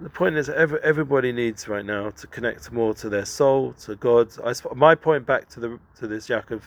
The 0.00 0.10
point 0.10 0.36
is, 0.36 0.48
every, 0.48 0.78
everybody 0.82 1.32
needs 1.32 1.66
right 1.66 1.84
now 1.84 2.10
to 2.10 2.26
connect 2.28 2.70
more 2.70 2.94
to 2.94 3.08
their 3.08 3.24
soul, 3.24 3.72
to 3.84 3.96
God. 3.96 4.30
I, 4.44 4.54
my 4.74 4.94
point 4.94 5.26
back 5.26 5.48
to 5.50 5.60
the 5.60 5.80
to 5.98 6.06
this 6.06 6.28
Yaakov 6.28 6.62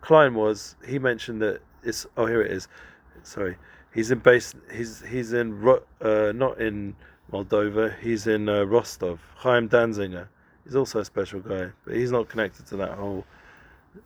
Klein 0.00 0.34
was 0.34 0.76
he 0.86 0.98
mentioned 0.98 1.40
that 1.42 1.60
it's 1.84 2.06
oh 2.16 2.26
here 2.26 2.42
it 2.42 2.50
is, 2.50 2.68
sorry, 3.22 3.56
he's 3.94 4.10
in 4.10 4.18
base 4.18 4.54
he's 4.74 5.02
he's 5.08 5.32
in 5.32 5.66
uh, 6.00 6.32
not 6.34 6.60
in 6.60 6.96
Moldova, 7.32 7.98
he's 8.00 8.26
in 8.26 8.48
uh, 8.48 8.64
Rostov. 8.64 9.20
Chaim 9.36 9.68
Danzinger, 9.68 10.26
he's 10.64 10.76
also 10.76 11.00
a 11.00 11.04
special 11.04 11.40
guy, 11.40 11.68
but 11.84 11.94
he's 11.94 12.12
not 12.12 12.28
connected 12.28 12.66
to 12.66 12.76
that 12.76 12.92
whole 12.92 13.24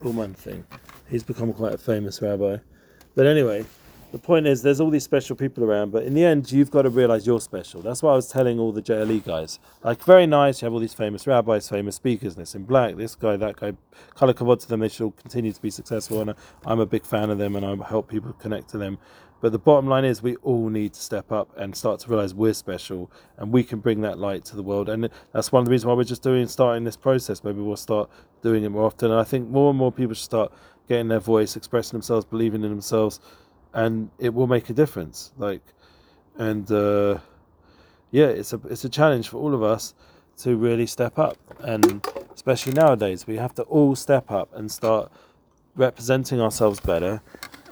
Uman 0.03 0.33
thing. 0.33 0.65
He's 1.09 1.23
become 1.23 1.53
quite 1.53 1.73
a 1.73 1.77
famous 1.77 2.21
rabbi, 2.21 2.57
but 3.15 3.25
anyway, 3.25 3.65
the 4.13 4.19
point 4.19 4.47
is, 4.47 4.61
there's 4.61 4.79
all 4.79 4.89
these 4.89 5.03
special 5.03 5.35
people 5.35 5.65
around, 5.65 5.91
but 5.91 6.03
in 6.03 6.13
the 6.13 6.23
end, 6.23 6.49
you've 6.49 6.71
got 6.71 6.83
to 6.83 6.89
realize 6.89 7.27
you're 7.27 7.41
special. 7.41 7.81
That's 7.81 8.01
what 8.01 8.11
I 8.11 8.15
was 8.15 8.29
telling 8.29 8.57
all 8.57 8.71
the 8.71 8.81
JLE 8.81 9.25
guys. 9.25 9.59
Like, 9.83 10.01
very 10.01 10.25
nice, 10.25 10.61
you 10.61 10.65
have 10.65 10.73
all 10.73 10.79
these 10.79 10.93
famous 10.93 11.27
rabbis, 11.27 11.67
famous 11.67 11.97
speakers, 11.97 12.35
this 12.35 12.55
in 12.55 12.63
black, 12.63 12.95
this 12.95 13.15
guy, 13.15 13.35
that 13.35 13.57
guy. 13.57 13.73
Color 14.15 14.33
kavod 14.33 14.61
to 14.61 14.67
them, 14.69 14.79
they 14.79 14.87
should 14.87 15.15
continue 15.17 15.51
to 15.51 15.61
be 15.61 15.69
successful, 15.69 16.21
and 16.21 16.35
I'm 16.65 16.79
a 16.79 16.85
big 16.85 17.05
fan 17.05 17.29
of 17.29 17.37
them, 17.37 17.57
and 17.57 17.65
I 17.65 17.75
help 17.85 18.07
people 18.07 18.31
connect 18.33 18.69
to 18.69 18.77
them. 18.77 18.97
But 19.39 19.51
the 19.51 19.59
bottom 19.59 19.87
line 19.87 20.05
is, 20.05 20.23
we 20.23 20.35
all 20.37 20.69
need 20.69 20.93
to 20.93 21.01
step 21.01 21.31
up 21.31 21.55
and 21.57 21.75
start 21.75 21.99
to 22.01 22.09
realize 22.09 22.33
we're 22.33 22.53
special, 22.53 23.11
and 23.37 23.51
we 23.51 23.63
can 23.63 23.79
bring 23.79 24.01
that 24.01 24.17
light 24.17 24.45
to 24.45 24.55
the 24.55 24.63
world. 24.63 24.89
And 24.89 25.09
that's 25.31 25.51
one 25.51 25.61
of 25.61 25.65
the 25.65 25.71
reasons 25.71 25.85
why 25.85 25.93
we're 25.93 26.03
just 26.03 26.23
doing 26.23 26.47
starting 26.47 26.83
this 26.83 26.97
process. 26.97 27.43
Maybe 27.43 27.61
we'll 27.61 27.75
start 27.75 28.09
doing 28.41 28.63
it 28.63 28.69
more 28.69 28.85
often. 28.85 29.11
And 29.11 29.19
I 29.19 29.23
think 29.23 29.49
more 29.49 29.69
and 29.69 29.77
more 29.77 29.91
people 29.91 30.15
should 30.15 30.23
start 30.23 30.51
getting 30.87 31.07
their 31.07 31.19
voice, 31.19 31.55
expressing 31.55 31.97
themselves, 31.97 32.25
believing 32.25 32.63
in 32.63 32.69
themselves, 32.69 33.19
and 33.73 34.09
it 34.17 34.33
will 34.33 34.47
make 34.47 34.69
a 34.69 34.73
difference. 34.73 35.33
Like, 35.37 35.61
and 36.37 36.71
uh, 36.71 37.19
yeah, 38.11 38.27
it's 38.27 38.53
a 38.53 38.61
it's 38.69 38.85
a 38.85 38.89
challenge 38.89 39.29
for 39.29 39.37
all 39.37 39.53
of 39.53 39.63
us 39.63 39.93
to 40.37 40.55
really 40.55 40.85
step 40.85 41.17
up, 41.19 41.37
and 41.59 42.05
especially 42.33 42.73
nowadays, 42.73 43.27
we 43.27 43.37
have 43.37 43.53
to 43.55 43.63
all 43.63 43.95
step 43.95 44.31
up 44.31 44.49
and 44.53 44.71
start 44.71 45.11
representing 45.75 46.39
ourselves 46.39 46.79
better, 46.79 47.21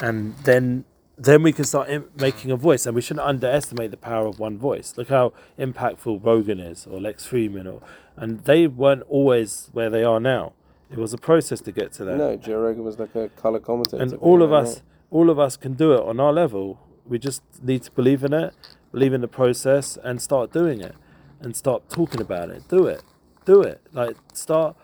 and 0.02 0.36
then 0.40 0.84
then 1.18 1.44
we 1.44 1.52
can 1.52 1.66
start 1.66 1.90
Im- 1.90 2.04
mm. 2.04 2.22
making 2.22 2.52
a 2.52 2.56
voice, 2.56 2.86
and 2.86 2.96
we 2.96 3.02
shouldn't 3.02 3.26
underestimate 3.26 3.92
the 3.92 3.98
power 3.98 4.28
of 4.28 4.40
one 4.40 4.58
voice. 4.58 4.94
Look 4.98 5.10
how 5.10 5.34
impactful 5.58 6.24
Rogan 6.24 6.60
is, 6.60 6.88
or 6.88 7.00
Lex 7.00 7.28
Fridman, 7.28 7.72
or 7.72 7.82
and 8.18 8.42
they 8.42 8.68
weren't 8.68 9.04
always 9.10 9.70
where 9.74 9.90
they 9.90 10.04
are 10.04 10.20
now. 10.20 10.54
It 10.92 10.98
was 10.98 11.14
a 11.14 11.18
process 11.18 11.62
to 11.62 11.72
get 11.72 11.92
to 11.94 12.06
that. 12.06 12.18
No, 12.18 12.36
Joe 12.36 12.62
Rogan 12.62 12.84
was 12.84 13.00
like 13.00 13.16
a 13.16 13.30
color 13.30 13.60
commentator. 13.60 14.02
and 14.02 14.14
all 14.16 14.42
of 14.42 14.54
us, 14.54 14.82
all 15.10 15.30
of 15.30 15.40
us 15.40 15.58
can 15.58 15.74
do 15.74 15.94
it 15.94 16.02
on 16.02 16.20
our 16.20 16.32
level. 16.32 16.80
We 17.06 17.20
just 17.20 17.42
need 17.62 17.84
to 17.84 17.92
believe 17.92 18.24
in 18.24 18.34
it, 18.34 18.54
believe 18.92 19.14
in 19.14 19.22
the 19.22 19.28
process, 19.28 19.98
and 20.04 20.22
start 20.22 20.52
doing 20.52 20.82
it, 20.82 20.96
and 21.40 21.56
start 21.56 21.90
talking 21.90 22.22
about 22.22 22.50
it. 22.50 22.68
Do 22.68 22.88
it, 22.88 23.04
do 23.46 23.62
it. 23.62 23.82
Like 23.94 24.16
start 24.34 24.76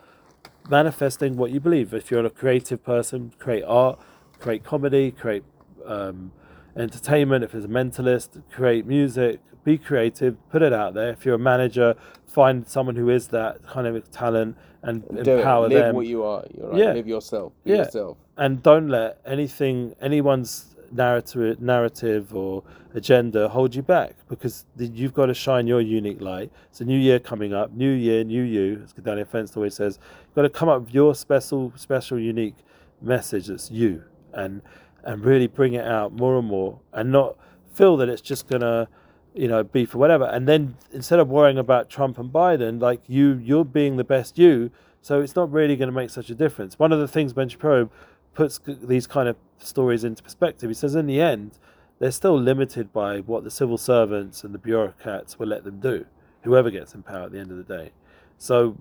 manifesting 0.68 1.36
what 1.36 1.50
you 1.50 1.60
believe. 1.60 1.94
If 1.94 2.10
you're 2.10 2.24
a 2.24 2.30
creative 2.30 2.84
person, 2.84 3.32
create 3.38 3.64
art, 3.64 3.98
create 4.38 4.64
comedy, 4.64 5.10
create 5.10 5.44
um, 5.86 6.32
entertainment. 6.76 7.44
If 7.44 7.54
it's 7.54 7.64
a 7.64 7.68
mentalist, 7.68 8.42
create 8.52 8.86
music. 8.86 9.40
Be 9.64 9.78
creative, 9.78 10.36
put 10.50 10.60
it 10.62 10.72
out 10.72 10.94
there. 10.94 11.10
If 11.10 11.24
you're 11.24 11.36
a 11.36 11.38
manager, 11.38 11.94
find 12.26 12.66
someone 12.66 12.96
who 12.96 13.08
is 13.10 13.28
that 13.28 13.64
kind 13.64 13.86
of 13.86 14.10
talent 14.10 14.56
and 14.82 15.04
Do 15.22 15.36
empower 15.38 15.66
it. 15.66 15.68
Live 15.68 15.84
them 15.86 15.94
what 15.96 16.06
you 16.06 16.24
are. 16.24 16.44
You're 16.52 16.70
right. 16.70 16.78
Yeah. 16.78 16.92
Live 16.94 17.06
yourself. 17.06 17.52
Be 17.62 17.70
Yeah. 17.70 17.76
yourself. 17.84 18.16
and 18.36 18.60
don't 18.62 18.88
let 18.88 19.20
anything 19.24 19.94
anyone's 20.00 20.74
narrative 20.90 21.60
narrative 21.60 22.34
or 22.34 22.62
agenda 22.94 23.48
hold 23.48 23.74
you 23.74 23.82
back 23.82 24.14
because 24.28 24.64
you've 24.76 25.14
got 25.14 25.26
to 25.26 25.34
shine 25.34 25.66
your 25.66 25.80
unique 25.80 26.20
light 26.20 26.50
it's 26.68 26.80
a 26.82 26.84
new 26.84 26.98
year 26.98 27.18
coming 27.18 27.54
up 27.54 27.72
new 27.72 27.90
year 27.90 28.24
new 28.24 28.42
you 28.42 28.80
as 28.84 28.92
Daniel 28.92 29.24
Fence 29.26 29.56
always 29.56 29.74
says 29.74 29.98
you've 30.26 30.34
got 30.34 30.42
to 30.42 30.50
come 30.50 30.68
up 30.68 30.82
with 30.82 30.94
your 30.94 31.14
special 31.14 31.72
special 31.76 32.18
unique 32.18 32.56
message 33.00 33.46
that's 33.46 33.70
you 33.70 34.02
and 34.34 34.60
and 35.04 35.24
really 35.24 35.46
bring 35.46 35.74
it 35.74 35.84
out 35.84 36.12
more 36.12 36.38
and 36.38 36.48
more 36.48 36.80
and 36.92 37.10
not 37.10 37.36
feel 37.72 37.96
that 37.96 38.08
it's 38.08 38.22
just 38.22 38.48
gonna 38.48 38.88
you 39.34 39.48
know 39.48 39.62
be 39.62 39.84
for 39.86 39.98
whatever 39.98 40.24
and 40.24 40.46
then 40.46 40.76
instead 40.92 41.18
of 41.18 41.28
worrying 41.28 41.58
about 41.58 41.88
Trump 41.88 42.18
and 42.18 42.32
Biden 42.32 42.80
like 42.80 43.00
you 43.08 43.40
you're 43.42 43.64
being 43.64 43.96
the 43.96 44.04
best 44.04 44.38
you 44.38 44.70
so 45.00 45.20
it's 45.20 45.34
not 45.34 45.50
really 45.50 45.74
going 45.74 45.88
to 45.88 45.94
make 45.94 46.10
such 46.10 46.28
a 46.30 46.34
difference 46.34 46.78
one 46.78 46.92
of 46.92 46.98
the 46.98 47.08
things 47.08 47.32
Ben 47.32 47.48
Shapiro 47.48 47.90
puts 48.34 48.60
these 48.64 49.06
kind 49.06 49.28
of 49.28 49.36
stories 49.58 50.04
into 50.04 50.22
perspective. 50.22 50.70
He 50.70 50.74
says, 50.74 50.94
in 50.94 51.06
the 51.06 51.20
end, 51.20 51.58
they're 51.98 52.10
still 52.10 52.38
limited 52.38 52.92
by 52.92 53.18
what 53.20 53.44
the 53.44 53.50
civil 53.50 53.78
servants 53.78 54.42
and 54.44 54.54
the 54.54 54.58
bureaucrats 54.58 55.38
will 55.38 55.48
let 55.48 55.64
them 55.64 55.80
do, 55.80 56.06
whoever 56.42 56.70
gets 56.70 56.94
in 56.94 57.02
power 57.02 57.24
at 57.24 57.32
the 57.32 57.38
end 57.38 57.50
of 57.50 57.56
the 57.56 57.62
day. 57.62 57.92
So 58.38 58.76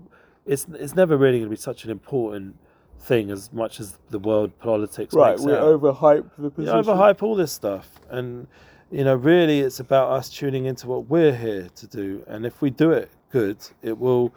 it's 0.45 0.65
it's 0.73 0.95
never 0.95 1.17
really 1.17 1.37
going 1.37 1.49
to 1.49 1.55
be 1.55 1.61
such 1.61 1.83
an 1.83 1.91
important 1.91 2.57
thing 3.01 3.31
as 3.31 3.51
much 3.51 3.79
as 3.79 3.97
the 4.09 4.19
world 4.19 4.57
politics 4.59 5.13
Right. 5.13 5.39
We 5.39 5.53
out. 5.53 5.63
overhype 5.63 6.29
the 6.37 6.49
position. 6.49 6.75
overhype 6.83 7.23
all 7.23 7.35
this 7.35 7.51
stuff, 7.51 7.89
and 8.09 8.47
you 8.91 9.03
know, 9.03 9.15
really, 9.15 9.61
it's 9.61 9.79
about 9.79 10.11
us 10.11 10.29
tuning 10.29 10.65
into 10.65 10.87
what 10.87 11.07
we're 11.09 11.35
here 11.35 11.69
to 11.75 11.87
do. 11.87 12.23
And 12.27 12.45
if 12.45 12.61
we 12.61 12.69
do 12.69 12.91
it 12.91 13.09
good, 13.31 13.57
it 13.81 13.97
will 13.97 14.33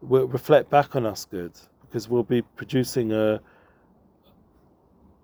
will 0.00 0.26
reflect 0.26 0.70
back 0.70 0.96
on 0.96 1.04
us 1.04 1.24
good 1.24 1.52
because 1.82 2.08
we'll 2.08 2.22
be 2.22 2.42
producing 2.42 3.12
a 3.12 3.40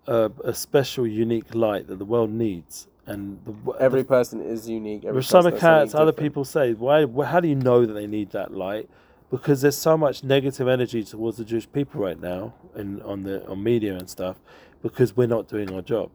a, 0.07 0.31
a 0.45 0.55
special, 0.55 1.07
unique 1.07 1.55
light 1.55 1.87
that 1.89 1.99
the 1.99 2.05
world 2.05 2.31
needs. 2.31 2.89
And 3.07 3.39
the, 3.45 3.73
Every 3.79 4.05
person 4.05 4.41
is 4.41 4.69
unique. 4.69 5.05
Every 5.05 5.23
some 5.23 5.47
accounts, 5.47 5.95
other 5.95 6.07
different. 6.11 6.19
people 6.19 6.45
say, 6.45 6.75
why? 6.75 7.07
How 7.25 7.41
do 7.41 7.49
you 7.49 7.55
know 7.55 7.87
that 7.87 7.93
they 7.93 8.07
need 8.07 8.31
that 8.31 8.53
light? 8.53 8.89
Because 9.31 9.61
there's 9.61 9.77
so 9.77 9.97
much 9.97 10.23
negative 10.23 10.69
energy 10.69 11.03
towards 11.03 11.37
the 11.39 11.45
Jewish 11.45 11.71
people 11.73 12.01
right 12.01 12.21
now, 12.21 12.55
and 12.75 13.03
on 13.03 13.25
the 13.25 13.45
on 13.49 13.63
media 13.63 13.97
and 13.97 14.09
stuff, 14.09 14.37
because 14.83 15.17
we're 15.17 15.27
not 15.27 15.49
doing 15.49 15.73
our 15.75 15.83
job. 15.83 16.11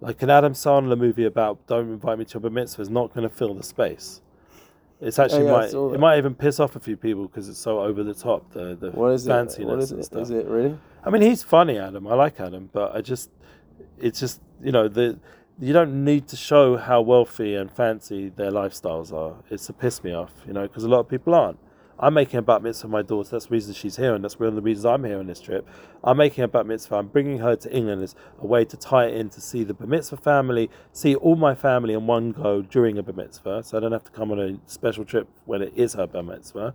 Like 0.00 0.22
an 0.22 0.30
Adam 0.30 0.54
Sandler 0.54 0.98
movie 0.98 1.24
about 1.24 1.66
"Don't 1.66 1.90
invite 1.90 2.18
me 2.18 2.24
to 2.26 2.38
a 2.38 2.40
bar 2.40 2.50
mitzvah" 2.50 2.82
is 2.82 2.90
not 2.90 3.14
going 3.14 3.28
to 3.28 3.34
fill 3.34 3.52
the 3.54 3.62
space. 3.62 4.22
It's 5.00 5.18
actually 5.18 5.42
Oh, 5.42 5.60
yeah, 5.60 5.86
might 5.86 5.94
it 5.94 6.00
might 6.00 6.18
even 6.18 6.34
piss 6.34 6.60
off 6.60 6.76
a 6.76 6.80
few 6.80 6.96
people 6.96 7.26
because 7.26 7.48
it's 7.48 7.58
so 7.58 7.80
over 7.80 8.02
the 8.02 8.14
top. 8.14 8.50
The 8.52 8.74
the 8.74 8.90
What 8.92 9.12
is 9.12 9.26
it? 9.26 9.30
fanciness 9.30 9.66
What 9.66 9.78
is 9.80 9.90
and 9.90 10.00
it? 10.00 10.04
stuff. 10.04 10.22
Is 10.22 10.30
it 10.30 10.46
really? 10.46 10.78
I 11.04 11.10
mean, 11.10 11.20
he's 11.20 11.42
funny, 11.42 11.78
Adam. 11.78 12.06
I 12.06 12.14
like 12.14 12.40
Adam, 12.40 12.70
but 12.72 12.94
I 12.96 13.02
just, 13.02 13.28
it's 13.98 14.18
just, 14.18 14.40
you 14.62 14.72
know, 14.72 14.88
the 14.88 15.18
you 15.60 15.72
don't 15.74 16.04
need 16.04 16.26
to 16.28 16.36
show 16.36 16.76
how 16.78 17.02
wealthy 17.02 17.54
and 17.54 17.70
fancy 17.70 18.30
their 18.30 18.50
lifestyles 18.50 19.12
are. 19.12 19.34
It's 19.50 19.66
to 19.66 19.72
piss 19.74 20.02
me 20.02 20.12
off, 20.12 20.32
you 20.46 20.52
know, 20.54 20.62
because 20.62 20.84
a 20.84 20.88
lot 20.88 21.00
of 21.00 21.08
people 21.08 21.34
aren't. 21.34 21.58
I'm 21.98 22.14
making 22.14 22.38
a 22.38 22.42
bat 22.42 22.62
mitzvah 22.62 22.82
for 22.82 22.88
my 22.88 23.02
daughter. 23.02 23.30
That's 23.30 23.46
the 23.46 23.52
reason 23.52 23.72
she's 23.72 23.96
here, 23.96 24.14
and 24.14 24.24
that's 24.24 24.38
one 24.38 24.48
of 24.48 24.56
the 24.56 24.62
reasons 24.62 24.84
I'm 24.84 25.04
here 25.04 25.18
on 25.18 25.26
this 25.26 25.40
trip. 25.40 25.68
I'm 26.02 26.16
making 26.16 26.42
a 26.42 26.48
bat 26.48 26.66
mitzvah. 26.66 26.96
I'm 26.96 27.08
bringing 27.08 27.38
her 27.38 27.54
to 27.54 27.72
England 27.72 28.02
as 28.02 28.16
a 28.40 28.46
way 28.46 28.64
to 28.64 28.76
tie 28.76 29.06
it 29.06 29.14
in 29.14 29.30
to 29.30 29.40
see 29.40 29.62
the 29.62 29.74
bat 29.74 29.88
mitzvah 29.88 30.16
family, 30.16 30.70
see 30.92 31.14
all 31.14 31.36
my 31.36 31.54
family 31.54 31.94
in 31.94 32.06
one 32.06 32.32
go 32.32 32.62
during 32.62 32.98
a 32.98 33.02
bat 33.02 33.16
mitzvah, 33.16 33.62
so 33.62 33.76
I 33.76 33.80
don't 33.80 33.92
have 33.92 34.04
to 34.04 34.10
come 34.10 34.32
on 34.32 34.40
a 34.40 34.58
special 34.66 35.04
trip 35.04 35.28
when 35.44 35.62
it 35.62 35.72
is 35.76 35.94
her 35.94 36.06
bat 36.06 36.24
mitzvah. 36.24 36.74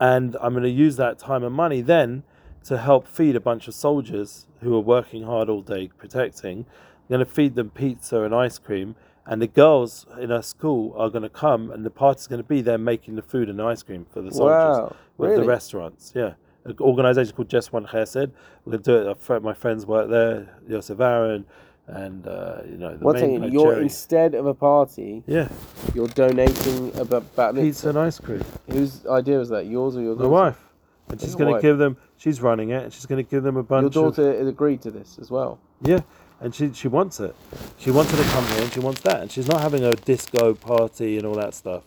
And 0.00 0.36
I'm 0.40 0.52
going 0.52 0.64
to 0.64 0.70
use 0.70 0.96
that 0.96 1.18
time 1.18 1.44
and 1.44 1.54
money 1.54 1.80
then 1.80 2.24
to 2.64 2.78
help 2.78 3.06
feed 3.06 3.36
a 3.36 3.40
bunch 3.40 3.68
of 3.68 3.74
soldiers 3.74 4.46
who 4.60 4.74
are 4.74 4.80
working 4.80 5.22
hard 5.22 5.48
all 5.48 5.62
day 5.62 5.88
protecting. 5.96 6.58
I'm 6.58 7.08
going 7.08 7.20
to 7.20 7.26
feed 7.26 7.54
them 7.54 7.70
pizza 7.70 8.22
and 8.22 8.34
ice 8.34 8.58
cream, 8.58 8.96
and 9.28 9.40
the 9.40 9.46
girls 9.46 10.06
in 10.18 10.32
our 10.32 10.42
school 10.42 10.94
are 10.96 11.10
going 11.10 11.22
to 11.22 11.28
come, 11.28 11.70
and 11.70 11.84
the 11.86 11.90
party's 11.90 12.26
going 12.26 12.40
to 12.42 12.48
be 12.48 12.60
there 12.62 12.78
making 12.78 13.14
the 13.16 13.22
food 13.22 13.48
and 13.48 13.60
ice 13.62 13.82
cream 13.82 14.06
for 14.10 14.20
the 14.22 14.32
soldiers 14.32 14.78
Wow. 14.78 14.96
with 15.18 15.30
Really? 15.30 15.42
the 15.42 15.48
restaurants. 15.48 16.12
Yeah, 16.16 16.32
an 16.64 16.74
organisation 16.80 17.36
called 17.36 17.48
Just 17.50 17.72
One 17.72 17.86
Chesed. 17.86 18.30
We're 18.64 18.72
going 18.72 18.82
to 18.82 19.04
do 19.04 19.10
it. 19.34 19.42
My 19.42 19.52
friends 19.54 19.86
work 19.86 20.08
there, 20.10 20.48
Yosef 20.66 20.98
Aaron, 20.98 21.44
and 21.86 22.26
uh, 22.26 22.58
you 22.70 22.76
know 22.76 22.96
the 22.96 23.04
One 23.04 23.14
main 23.20 23.40
guy, 23.40 23.46
you're 23.48 23.72
Jerry. 23.72 23.82
instead 23.84 24.34
of 24.34 24.46
a 24.46 24.54
party, 24.54 25.22
yeah, 25.26 25.48
you're 25.94 26.08
donating 26.08 26.92
a 26.98 27.04
ba- 27.04 27.20
bat 27.36 27.54
pizza 27.54 27.90
and 27.90 27.98
ice 27.98 28.18
cream. 28.18 28.44
Whose 28.70 29.06
idea 29.06 29.38
was 29.38 29.48
that? 29.50 29.66
Yours 29.66 29.96
or 29.96 30.02
your 30.02 30.16
My 30.16 30.26
wife, 30.26 30.67
and 31.10 31.20
she's 31.20 31.34
going 31.34 31.54
to 31.54 31.60
give 31.60 31.78
them. 31.78 31.96
She's 32.16 32.40
running 32.40 32.70
it, 32.70 32.84
and 32.84 32.92
she's 32.92 33.06
going 33.06 33.24
to 33.24 33.28
give 33.28 33.42
them 33.42 33.56
a 33.56 33.62
bunch 33.62 33.86
of 33.86 33.94
Your 33.94 34.10
daughter 34.10 34.36
has 34.36 34.48
agreed 34.48 34.82
to 34.82 34.90
this 34.90 35.18
as 35.20 35.30
well. 35.30 35.58
Yeah, 35.82 36.00
and 36.40 36.54
she 36.54 36.72
she 36.72 36.88
wants 36.88 37.20
it. 37.20 37.34
She 37.78 37.90
wants 37.90 38.12
wanted 38.12 38.24
to 38.24 38.30
come 38.30 38.46
here 38.46 38.62
and 38.62 38.72
she 38.72 38.80
wants 38.80 39.00
that. 39.02 39.22
And 39.22 39.30
she's 39.30 39.48
not 39.48 39.60
having 39.60 39.84
a 39.84 39.94
disco 39.94 40.54
party 40.54 41.16
and 41.16 41.26
all 41.26 41.34
that 41.34 41.54
stuff. 41.54 41.84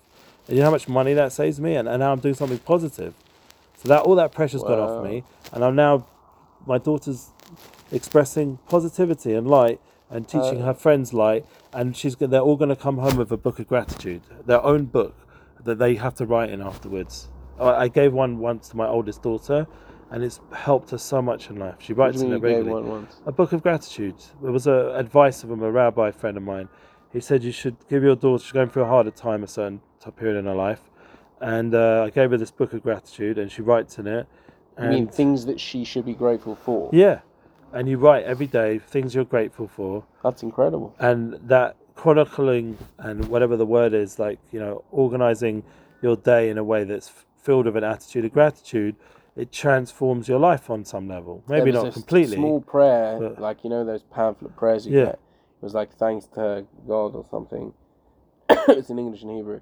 And 0.48 0.58
you 0.58 0.62
know 0.62 0.68
how 0.68 0.72
much 0.72 0.88
money 0.88 1.14
that 1.14 1.32
saves 1.32 1.60
me? 1.60 1.76
And, 1.76 1.88
and 1.88 2.00
now 2.00 2.12
I'm 2.12 2.20
doing 2.20 2.36
something 2.36 2.60
positive. 2.60 3.14
So 3.78 3.90
that 3.90 4.02
all 4.02 4.16
that 4.16 4.32
pressure's 4.32 4.64
gone 4.64 4.80
off 4.80 5.04
me. 5.04 5.24
And 5.52 5.64
I'm 5.64 5.76
now 5.76 6.06
my 6.66 6.78
daughter's 6.78 7.30
expressing 7.92 8.60
positivity 8.70 9.34
and 9.34 9.48
light 9.48 9.80
and 10.10 10.28
teaching 10.28 10.62
Uh, 10.62 10.66
her 10.66 10.74
friends 10.74 11.14
light. 11.14 11.46
And 11.74 11.96
she's 11.96 12.16
they're 12.16 12.42
all 12.42 12.58
going 12.58 12.70
to 12.70 12.76
come 12.76 12.98
home 12.98 13.18
with 13.18 13.32
a 13.32 13.38
book 13.38 13.60
of 13.60 13.68
gratitude, 13.68 14.22
their 14.46 14.64
own 14.64 14.86
book 14.86 15.16
that 15.64 15.80
they 15.80 15.96
have 15.96 16.16
to 16.16 16.26
write 16.26 16.50
in 16.50 16.62
afterwards. 16.62 17.28
I, 17.62 17.84
I 17.84 17.88
gave 17.88 18.14
one 18.14 18.40
once 18.40 18.70
to 18.70 18.78
my 18.78 18.88
oldest 18.88 19.22
daughter, 19.22 19.68
and 20.10 20.24
it's 20.24 20.40
helped 20.52 20.90
her 20.92 20.98
so 20.98 21.22
much 21.22 21.50
in 21.50 21.58
life. 21.58 21.76
She 21.80 21.94
writes 21.94 22.22
in 22.22 22.34
it 22.34 22.40
regularly 22.42 22.70
one 22.70 22.88
once? 22.90 23.22
a 23.26 23.32
book 23.32 23.54
of 23.54 23.62
gratitude. 23.62 24.16
It 24.44 24.50
was 24.50 24.68
a 24.68 24.94
advice 24.96 25.42
from 25.42 25.62
a 25.64 25.72
rabbi 25.72 26.12
friend 26.12 26.38
of 26.38 26.44
mine. 26.44 26.68
He 27.14 27.20
said 27.20 27.44
you 27.44 27.52
should 27.52 27.76
give 27.90 28.04
your 28.04 28.16
daughter 28.16 28.44
she's 28.44 28.52
going 28.52 28.70
through 28.70 28.84
a 28.84 28.88
harder 28.88 29.12
time 29.12 29.44
a 29.44 29.48
certain 29.48 29.82
period 30.18 30.38
in 30.40 30.46
her 30.46 30.56
life, 30.56 30.82
and 31.40 31.74
uh, 31.76 32.04
I 32.08 32.10
gave 32.10 32.32
her 32.32 32.38
this 32.38 32.52
book 32.52 32.74
of 32.74 32.82
gratitude, 32.84 33.38
and 33.38 33.52
she 33.52 33.62
writes 33.62 33.98
in 34.00 34.08
it. 34.08 34.28
I 34.78 34.88
mean, 34.88 35.08
things 35.08 35.46
that 35.46 35.60
she 35.60 35.84
should 35.84 36.06
be 36.06 36.14
grateful 36.14 36.56
for. 36.56 36.90
yeah, 36.92 37.20
and 37.74 37.88
you 37.88 37.98
write 37.98 38.24
every 38.24 38.48
day 38.48 38.80
things 38.80 39.14
you're 39.14 39.26
grateful 39.26 39.68
for, 39.68 40.04
That's 40.24 40.42
incredible. 40.44 40.96
and 41.00 41.34
that 41.48 41.76
chronicling 41.96 42.78
and 42.98 43.28
whatever 43.28 43.56
the 43.58 43.66
word 43.66 43.94
is, 43.94 44.18
like 44.18 44.40
you 44.52 44.60
know, 44.60 44.84
organizing 44.92 45.64
your 46.02 46.16
day 46.16 46.50
in 46.50 46.58
a 46.58 46.64
way 46.64 46.84
that's 46.84 47.12
filled 47.42 47.66
with 47.66 47.76
an 47.78 47.84
attitude 47.84 48.26
of 48.26 48.32
gratitude. 48.34 48.96
It 49.36 49.52
transforms 49.52 50.28
your 50.28 50.40
life 50.40 50.70
on 50.70 50.84
some 50.86 51.08
level. 51.08 51.44
Maybe 51.48 51.72
not 51.72 51.94
completely. 51.94 52.36
Small 52.36 52.62
prayer, 52.62 53.18
but- 53.20 53.40
like 53.40 53.64
you 53.64 53.70
know 53.70 53.84
those 53.86 54.04
pamphlet 54.04 54.56
prayers 54.56 54.86
you 54.86 54.98
Yeah. 54.98 55.06
get. 55.06 55.14
It 55.16 55.64
was 55.66 55.74
like 55.74 55.94
thanks 55.94 56.26
to 56.36 56.66
God 56.88 57.16
or 57.16 57.26
something. 57.30 57.74
it's 58.50 58.90
in 58.90 59.00
English 59.00 59.22
and 59.22 59.32
Hebrew. 59.32 59.62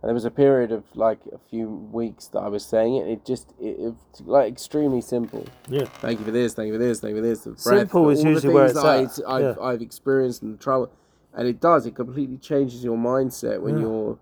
And 0.00 0.08
there 0.08 0.14
was 0.14 0.24
a 0.24 0.30
period 0.30 0.70
of 0.70 0.84
like 0.94 1.20
a 1.32 1.38
few 1.50 1.68
weeks 1.68 2.26
that 2.28 2.38
I 2.40 2.48
was 2.48 2.64
saying 2.64 2.96
it. 2.96 3.08
It 3.08 3.24
just 3.24 3.52
it, 3.60 3.78
it 3.80 3.94
like 4.26 4.46
extremely 4.52 5.00
simple. 5.00 5.46
Yeah. 5.68 5.86
Thank 5.86 6.18
you 6.20 6.24
for 6.24 6.30
this. 6.30 6.54
Thank 6.54 6.68
you 6.68 6.74
for 6.74 6.78
this. 6.78 7.00
Thank 7.00 7.14
you 7.16 7.22
for 7.22 7.26
this. 7.26 7.40
The 7.40 7.50
breath, 7.50 7.78
Simple 7.80 8.10
is 8.10 8.22
usually 8.22 8.52
where 8.54 8.66
it's 8.66 8.74
that 8.74 8.84
at, 8.84 9.26
I, 9.26 9.32
I've, 9.36 9.42
yeah. 9.56 9.62
I've 9.62 9.82
experienced 9.82 10.42
and 10.42 10.54
the 10.54 10.62
trouble, 10.62 10.92
and 11.34 11.48
it 11.48 11.60
does. 11.60 11.86
It 11.86 11.94
completely 11.96 12.36
changes 12.36 12.84
your 12.84 12.96
mindset 12.96 13.60
when 13.60 13.76
Yeah. 13.76 13.82
you're. 13.82 14.18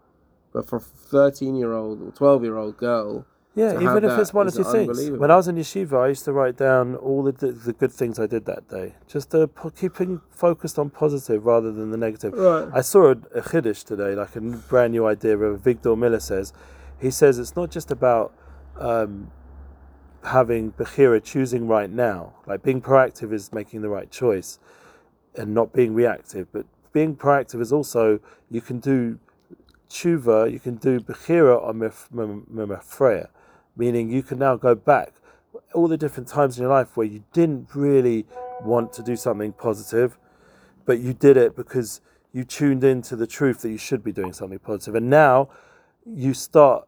But 0.56 0.66
for 0.70 0.76
a 0.76 0.80
thirteen-year-old 0.80 2.00
or 2.00 2.10
twelve-year-old 2.12 2.78
girl, 2.78 3.26
Yeah, 3.54 3.74
even 3.74 4.04
if 4.04 4.18
it's 4.18 4.32
one 4.32 4.48
or 4.48 4.50
two 4.50 4.64
things. 4.64 5.10
When 5.10 5.30
I 5.30 5.36
was 5.36 5.48
in 5.48 5.56
yeshiva, 5.56 6.04
I 6.04 6.08
used 6.08 6.24
to 6.24 6.32
write 6.32 6.56
down 6.56 6.94
all 6.94 7.22
the 7.24 7.32
the 7.68 7.74
good 7.74 7.92
things 7.92 8.18
I 8.18 8.26
did 8.26 8.46
that 8.46 8.66
day, 8.68 8.94
just 9.06 9.28
po- 9.30 9.72
keeping 9.82 10.22
focused 10.30 10.78
on 10.78 10.88
positive 10.88 11.44
rather 11.44 11.70
than 11.72 11.90
the 11.90 11.98
negative. 11.98 12.32
Right. 12.32 12.68
I 12.72 12.80
saw 12.80 13.08
a, 13.08 13.16
a 13.40 13.42
chiddush 13.50 13.84
today, 13.84 14.14
like 14.14 14.34
a 14.34 14.40
brand 14.40 14.92
new 14.94 15.04
idea. 15.06 15.36
Avigdor 15.36 15.96
Miller 16.02 16.20
says, 16.20 16.54
he 16.98 17.10
says 17.10 17.38
it's 17.38 17.54
not 17.54 17.70
just 17.70 17.90
about 17.90 18.32
um, 18.78 19.30
having 20.24 20.72
bechira 20.72 21.22
choosing 21.22 21.68
right 21.68 21.90
now. 21.90 22.20
Like 22.46 22.62
being 22.62 22.80
proactive 22.80 23.30
is 23.30 23.52
making 23.52 23.82
the 23.82 23.90
right 23.90 24.10
choice, 24.10 24.58
and 25.34 25.52
not 25.52 25.74
being 25.74 25.92
reactive. 25.92 26.48
But 26.50 26.64
being 26.94 27.14
proactive 27.14 27.60
is 27.60 27.72
also 27.74 28.20
you 28.50 28.62
can 28.62 28.80
do 28.80 29.18
tshuva, 29.88 30.50
you 30.50 30.60
can 30.60 30.76
do 30.76 31.00
bechira 31.00 31.62
on 31.62 31.78
memafreya, 31.78 33.28
meaning 33.76 34.10
you 34.10 34.22
can 34.22 34.38
now 34.38 34.56
go 34.56 34.74
back 34.74 35.12
all 35.74 35.88
the 35.88 35.96
different 35.96 36.28
times 36.28 36.58
in 36.58 36.62
your 36.62 36.70
life 36.70 36.96
where 36.96 37.06
you 37.06 37.24
didn't 37.32 37.74
really 37.74 38.26
want 38.62 38.92
to 38.92 39.02
do 39.02 39.16
something 39.16 39.52
positive, 39.52 40.18
but 40.84 40.98
you 40.98 41.12
did 41.12 41.36
it 41.36 41.56
because 41.56 42.00
you 42.32 42.44
tuned 42.44 42.84
into 42.84 43.16
the 43.16 43.26
truth 43.26 43.60
that 43.62 43.70
you 43.70 43.78
should 43.78 44.04
be 44.04 44.12
doing 44.12 44.32
something 44.32 44.58
positive, 44.58 44.94
and 44.94 45.08
now 45.10 45.48
you 46.04 46.34
start 46.34 46.86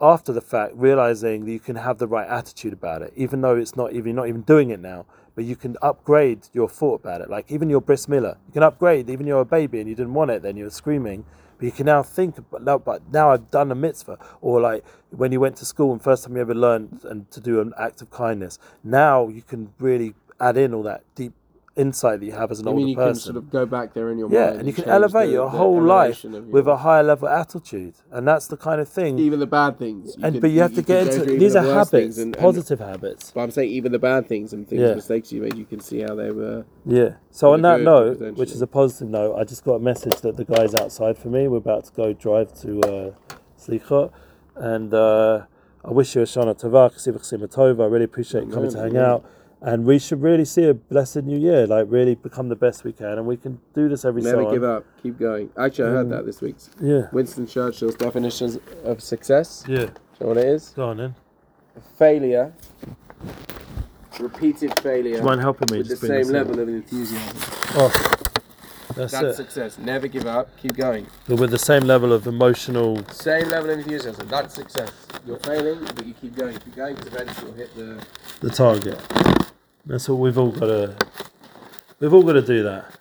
after 0.00 0.32
the 0.32 0.40
fact 0.40 0.72
realizing 0.74 1.44
that 1.44 1.52
you 1.52 1.60
can 1.60 1.76
have 1.76 1.98
the 1.98 2.06
right 2.06 2.28
attitude 2.28 2.72
about 2.72 3.02
it, 3.02 3.12
even 3.16 3.40
though 3.40 3.56
it's 3.56 3.76
not 3.76 3.92
even 3.92 4.06
you're 4.06 4.16
not 4.16 4.28
even 4.28 4.42
doing 4.42 4.70
it 4.70 4.80
now. 4.80 5.06
But 5.34 5.44
you 5.44 5.56
can 5.56 5.76
upgrade 5.82 6.46
your 6.52 6.68
thought 6.68 7.00
about 7.00 7.20
it. 7.20 7.28
Like 7.28 7.50
even 7.50 7.68
your 7.68 7.80
bris 7.80 8.06
milah, 8.06 8.36
you 8.46 8.52
can 8.52 8.62
upgrade. 8.62 9.10
Even 9.10 9.26
you're 9.26 9.40
a 9.40 9.44
baby 9.44 9.80
and 9.80 9.88
you 9.88 9.96
didn't 9.96 10.14
want 10.14 10.30
it, 10.30 10.42
then 10.42 10.56
you 10.56 10.62
were 10.62 10.70
screaming. 10.70 11.24
But 11.64 11.68
you 11.68 11.76
can 11.76 11.86
now 11.86 12.02
think, 12.02 12.36
but 12.50 12.62
now, 12.62 12.76
but 12.76 13.10
now 13.10 13.30
I've 13.30 13.50
done 13.50 13.72
a 13.72 13.74
mitzvah. 13.74 14.18
Or 14.42 14.60
like 14.60 14.84
when 15.08 15.32
you 15.32 15.40
went 15.40 15.56
to 15.56 15.64
school 15.64 15.92
and 15.92 16.02
first 16.02 16.22
time 16.22 16.36
you 16.36 16.42
ever 16.42 16.54
learned 16.54 17.00
and 17.04 17.30
to 17.30 17.40
do 17.40 17.62
an 17.62 17.72
act 17.78 18.02
of 18.02 18.10
kindness. 18.10 18.58
Now 18.82 19.28
you 19.28 19.40
can 19.40 19.72
really 19.78 20.14
add 20.38 20.58
in 20.58 20.74
all 20.74 20.82
that 20.82 21.04
deep 21.14 21.32
insight 21.76 22.20
that 22.20 22.26
you 22.26 22.32
have 22.32 22.50
as 22.52 22.60
an 22.60 22.68
I 22.68 22.70
older 22.70 22.78
mean, 22.78 22.88
you 22.88 22.94
person. 22.96 23.12
can 23.14 23.20
sort 23.20 23.36
of 23.36 23.50
go 23.50 23.66
back 23.66 23.94
there 23.94 24.10
in 24.10 24.18
your 24.18 24.30
yeah, 24.30 24.40
mind. 24.40 24.52
Yeah, 24.54 24.58
and 24.60 24.66
you 24.68 24.72
can 24.74 24.84
elevate 24.84 25.26
the- 25.26 25.32
your 25.32 25.50
the 25.50 25.56
whole 25.58 25.82
life 25.82 26.22
of 26.24 26.46
with 26.48 26.66
your- 26.66 26.74
a 26.74 26.76
higher 26.76 27.02
level 27.02 27.28
attitude, 27.28 27.94
and 28.12 28.28
that's 28.28 28.46
the 28.46 28.56
kind 28.56 28.80
of 28.80 28.88
thing. 28.88 29.18
even 29.18 29.40
the 29.40 29.46
bad 29.46 29.78
things. 29.78 30.14
and 30.14 30.34
can- 30.34 30.40
but 30.40 30.50
you 30.50 30.60
have 30.60 30.74
to 30.74 30.82
get 30.82 31.08
into 31.08 31.24
these 31.36 31.56
are 31.56 31.62
habits, 31.64 32.16
and- 32.18 32.34
and- 32.34 32.38
positive 32.38 32.78
habits. 32.78 33.32
But 33.34 33.40
I'm 33.42 33.50
saying 33.50 33.70
even 33.70 33.90
the 33.92 33.98
bad 33.98 34.28
things 34.28 34.52
and 34.52 34.68
things, 34.68 34.82
Yeah. 34.82 34.94
mistakes 34.94 35.32
you 35.32 35.42
made, 35.42 35.56
you 35.56 35.64
can 35.64 35.80
see 35.80 36.00
how 36.00 36.14
they 36.14 36.30
were. 36.30 36.64
Yeah. 36.86 37.14
So 37.30 37.52
on 37.52 37.62
that 37.62 37.80
note, 37.80 38.20
which 38.36 38.52
is 38.52 38.62
a 38.62 38.66
positive 38.68 39.08
note, 39.08 39.34
I 39.36 39.42
just 39.44 39.64
got 39.64 39.74
a 39.74 39.80
message 39.80 40.20
that 40.20 40.36
the 40.36 40.44
guy's 40.44 40.74
outside 40.74 41.18
for 41.18 41.28
me. 41.28 41.48
We're 41.48 41.56
about 41.58 41.84
to 41.86 41.92
go 41.92 42.12
drive 42.12 42.54
to 42.60 42.80
uh, 42.82 43.10
Slichot, 43.58 44.10
and 44.56 44.94
uh, 44.94 45.42
I 45.84 45.90
wish 45.90 46.14
you 46.14 46.22
a 46.22 46.24
Shana 46.24 46.54
Tova, 46.58 46.92
Ksivach 46.94 47.52
Tova. 47.52 47.82
I 47.82 47.86
really 47.86 48.04
appreciate 48.04 48.44
you 48.46 48.52
coming 48.52 48.70
to 48.70 48.78
hang 48.78 48.96
out, 48.96 49.24
and 49.64 49.86
we 49.86 49.98
should 49.98 50.20
really 50.20 50.44
see 50.44 50.64
a 50.68 50.74
blessed 50.74 51.22
new 51.24 51.38
year. 51.38 51.66
Like 51.66 51.86
really 51.88 52.14
become 52.14 52.50
the 52.50 52.56
best 52.56 52.84
we 52.84 52.92
can, 52.92 53.12
and 53.18 53.26
we 53.26 53.36
can 53.38 53.58
do 53.74 53.88
this 53.88 54.04
every 54.04 54.20
Never 54.22 54.42
so 54.44 54.52
give 54.52 54.62
up. 54.62 54.84
Keep 55.02 55.18
going. 55.18 55.50
Actually, 55.58 55.88
I 55.88 55.92
heard 55.92 56.06
Mm. 56.08 56.10
that 56.10 56.26
this 56.26 56.40
week. 56.42 56.56
Yeah. 56.80 57.08
Winston 57.12 57.46
Churchill's 57.46 57.94
definitions 57.94 58.58
of 58.84 59.00
success. 59.02 59.64
Yeah. 59.66 59.76
Do 59.76 59.82
you 59.82 59.90
know 60.20 60.26
what 60.28 60.36
it 60.36 60.46
is? 60.48 60.68
Go 60.76 60.88
on 60.90 60.98
then. 60.98 61.14
Failure. 61.98 62.52
Repeated 64.20 64.78
failure. 64.80 65.14
Do 65.14 65.18
you 65.18 65.24
mind 65.24 65.40
helping 65.40 65.68
me? 65.72 65.78
with 65.78 65.88
the 65.88 65.96
same 65.96 66.28
level 66.28 66.60
of 66.60 66.68
enthusiasm. 66.68 67.36
Oh, 67.76 67.90
that's, 68.94 69.12
That's 69.12 69.24
it. 69.24 69.34
success. 69.34 69.78
Never 69.78 70.06
give 70.06 70.26
up. 70.26 70.56
Keep 70.58 70.76
going. 70.76 71.06
But 71.26 71.40
with 71.40 71.50
the 71.50 71.58
same 71.58 71.82
level 71.82 72.12
of 72.12 72.26
emotional. 72.28 73.02
Same 73.10 73.48
level 73.48 73.70
of 73.70 73.78
enthusiasm. 73.80 74.28
That's 74.28 74.54
success. 74.54 74.92
You're 75.26 75.38
failing, 75.40 75.80
but 75.96 76.06
you 76.06 76.14
keep 76.14 76.36
going. 76.36 76.56
Keep 76.58 76.76
going 76.76 76.94
because 76.94 77.12
eventually 77.12 77.46
you'll 77.48 77.56
hit 77.56 77.74
the. 77.74 78.06
the 78.40 78.50
target. 78.50 79.00
That's 79.86 80.08
what 80.08 80.16
we've 80.16 80.38
all 80.38 80.50
got 80.50 80.66
to. 80.66 80.96
We've 82.00 82.12
all 82.12 82.22
got 82.22 82.32
to 82.34 82.42
do 82.42 82.62
that. 82.62 82.98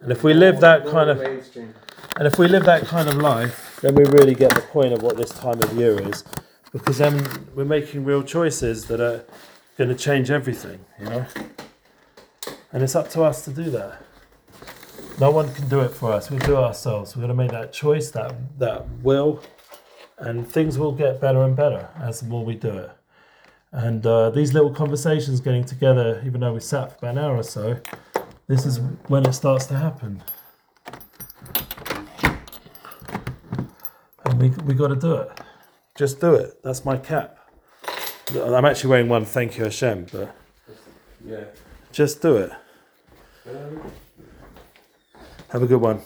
And 0.00 0.10
if 0.12 0.22
we 0.22 0.34
live 0.34 0.60
that 0.60 0.86
kind 0.86 1.10
of, 1.10 1.20
and 1.20 2.26
if 2.26 2.38
we 2.38 2.48
live 2.48 2.64
that 2.64 2.84
kind 2.84 3.08
of 3.08 3.16
life, 3.16 3.78
then 3.82 3.94
we 3.94 4.04
really 4.04 4.34
get 4.34 4.54
the 4.54 4.60
point 4.60 4.92
of 4.92 5.02
what 5.02 5.16
this 5.16 5.30
time 5.30 5.60
of 5.62 5.72
year 5.76 6.00
is, 6.08 6.24
because 6.72 6.98
then 6.98 7.46
we're 7.54 7.64
making 7.64 8.04
real 8.04 8.22
choices 8.22 8.86
that 8.86 9.00
are 9.00 9.24
going 9.76 9.90
to 9.90 9.96
change 9.96 10.30
everything, 10.30 10.84
you 10.98 11.06
know. 11.06 11.26
And 12.72 12.82
it's 12.82 12.94
up 12.94 13.10
to 13.10 13.22
us 13.22 13.44
to 13.44 13.50
do 13.50 13.70
that. 13.70 14.02
No 15.20 15.30
one 15.30 15.52
can 15.54 15.68
do 15.68 15.80
it 15.80 15.90
for 15.90 16.12
us. 16.12 16.30
We 16.30 16.38
do 16.38 16.52
it 16.52 16.58
ourselves. 16.58 17.14
We're 17.14 17.26
going 17.26 17.36
to 17.36 17.42
make 17.42 17.50
that 17.50 17.72
choice, 17.72 18.10
that 18.12 18.34
that 18.58 18.88
will, 19.02 19.42
and 20.18 20.46
things 20.46 20.78
will 20.78 20.92
get 20.92 21.20
better 21.20 21.42
and 21.42 21.54
better 21.54 21.88
as 22.00 22.20
the 22.20 22.26
more 22.26 22.44
we 22.44 22.54
do 22.54 22.70
it. 22.70 22.90
And 23.72 24.06
uh, 24.06 24.30
these 24.30 24.52
little 24.52 24.70
conversations 24.72 25.40
getting 25.40 25.64
together, 25.64 26.22
even 26.26 26.40
though 26.42 26.52
we 26.52 26.60
sat 26.60 26.90
for 26.92 27.06
about 27.06 27.16
an 27.16 27.24
hour 27.24 27.36
or 27.36 27.42
so, 27.42 27.78
this 28.46 28.66
is 28.66 28.80
when 29.08 29.24
it 29.24 29.32
starts 29.32 29.64
to 29.66 29.74
happen. 29.74 30.22
And 34.26 34.40
we, 34.40 34.50
we 34.66 34.74
got 34.74 34.88
to 34.88 34.96
do 34.96 35.14
it. 35.14 35.40
Just 35.94 36.20
do 36.20 36.34
it. 36.34 36.62
That's 36.62 36.84
my 36.84 36.96
cap. 36.98 37.38
I'm 38.34 38.64
actually 38.64 38.90
wearing 38.90 39.08
one, 39.08 39.24
thank 39.24 39.58
you 39.58 39.64
Hashem, 39.64 40.06
but 40.12 40.34
Yeah. 41.26 41.44
just 41.92 42.22
do 42.22 42.36
it. 42.36 42.52
Have 45.48 45.62
a 45.62 45.66
good 45.66 45.80
one. 45.80 46.00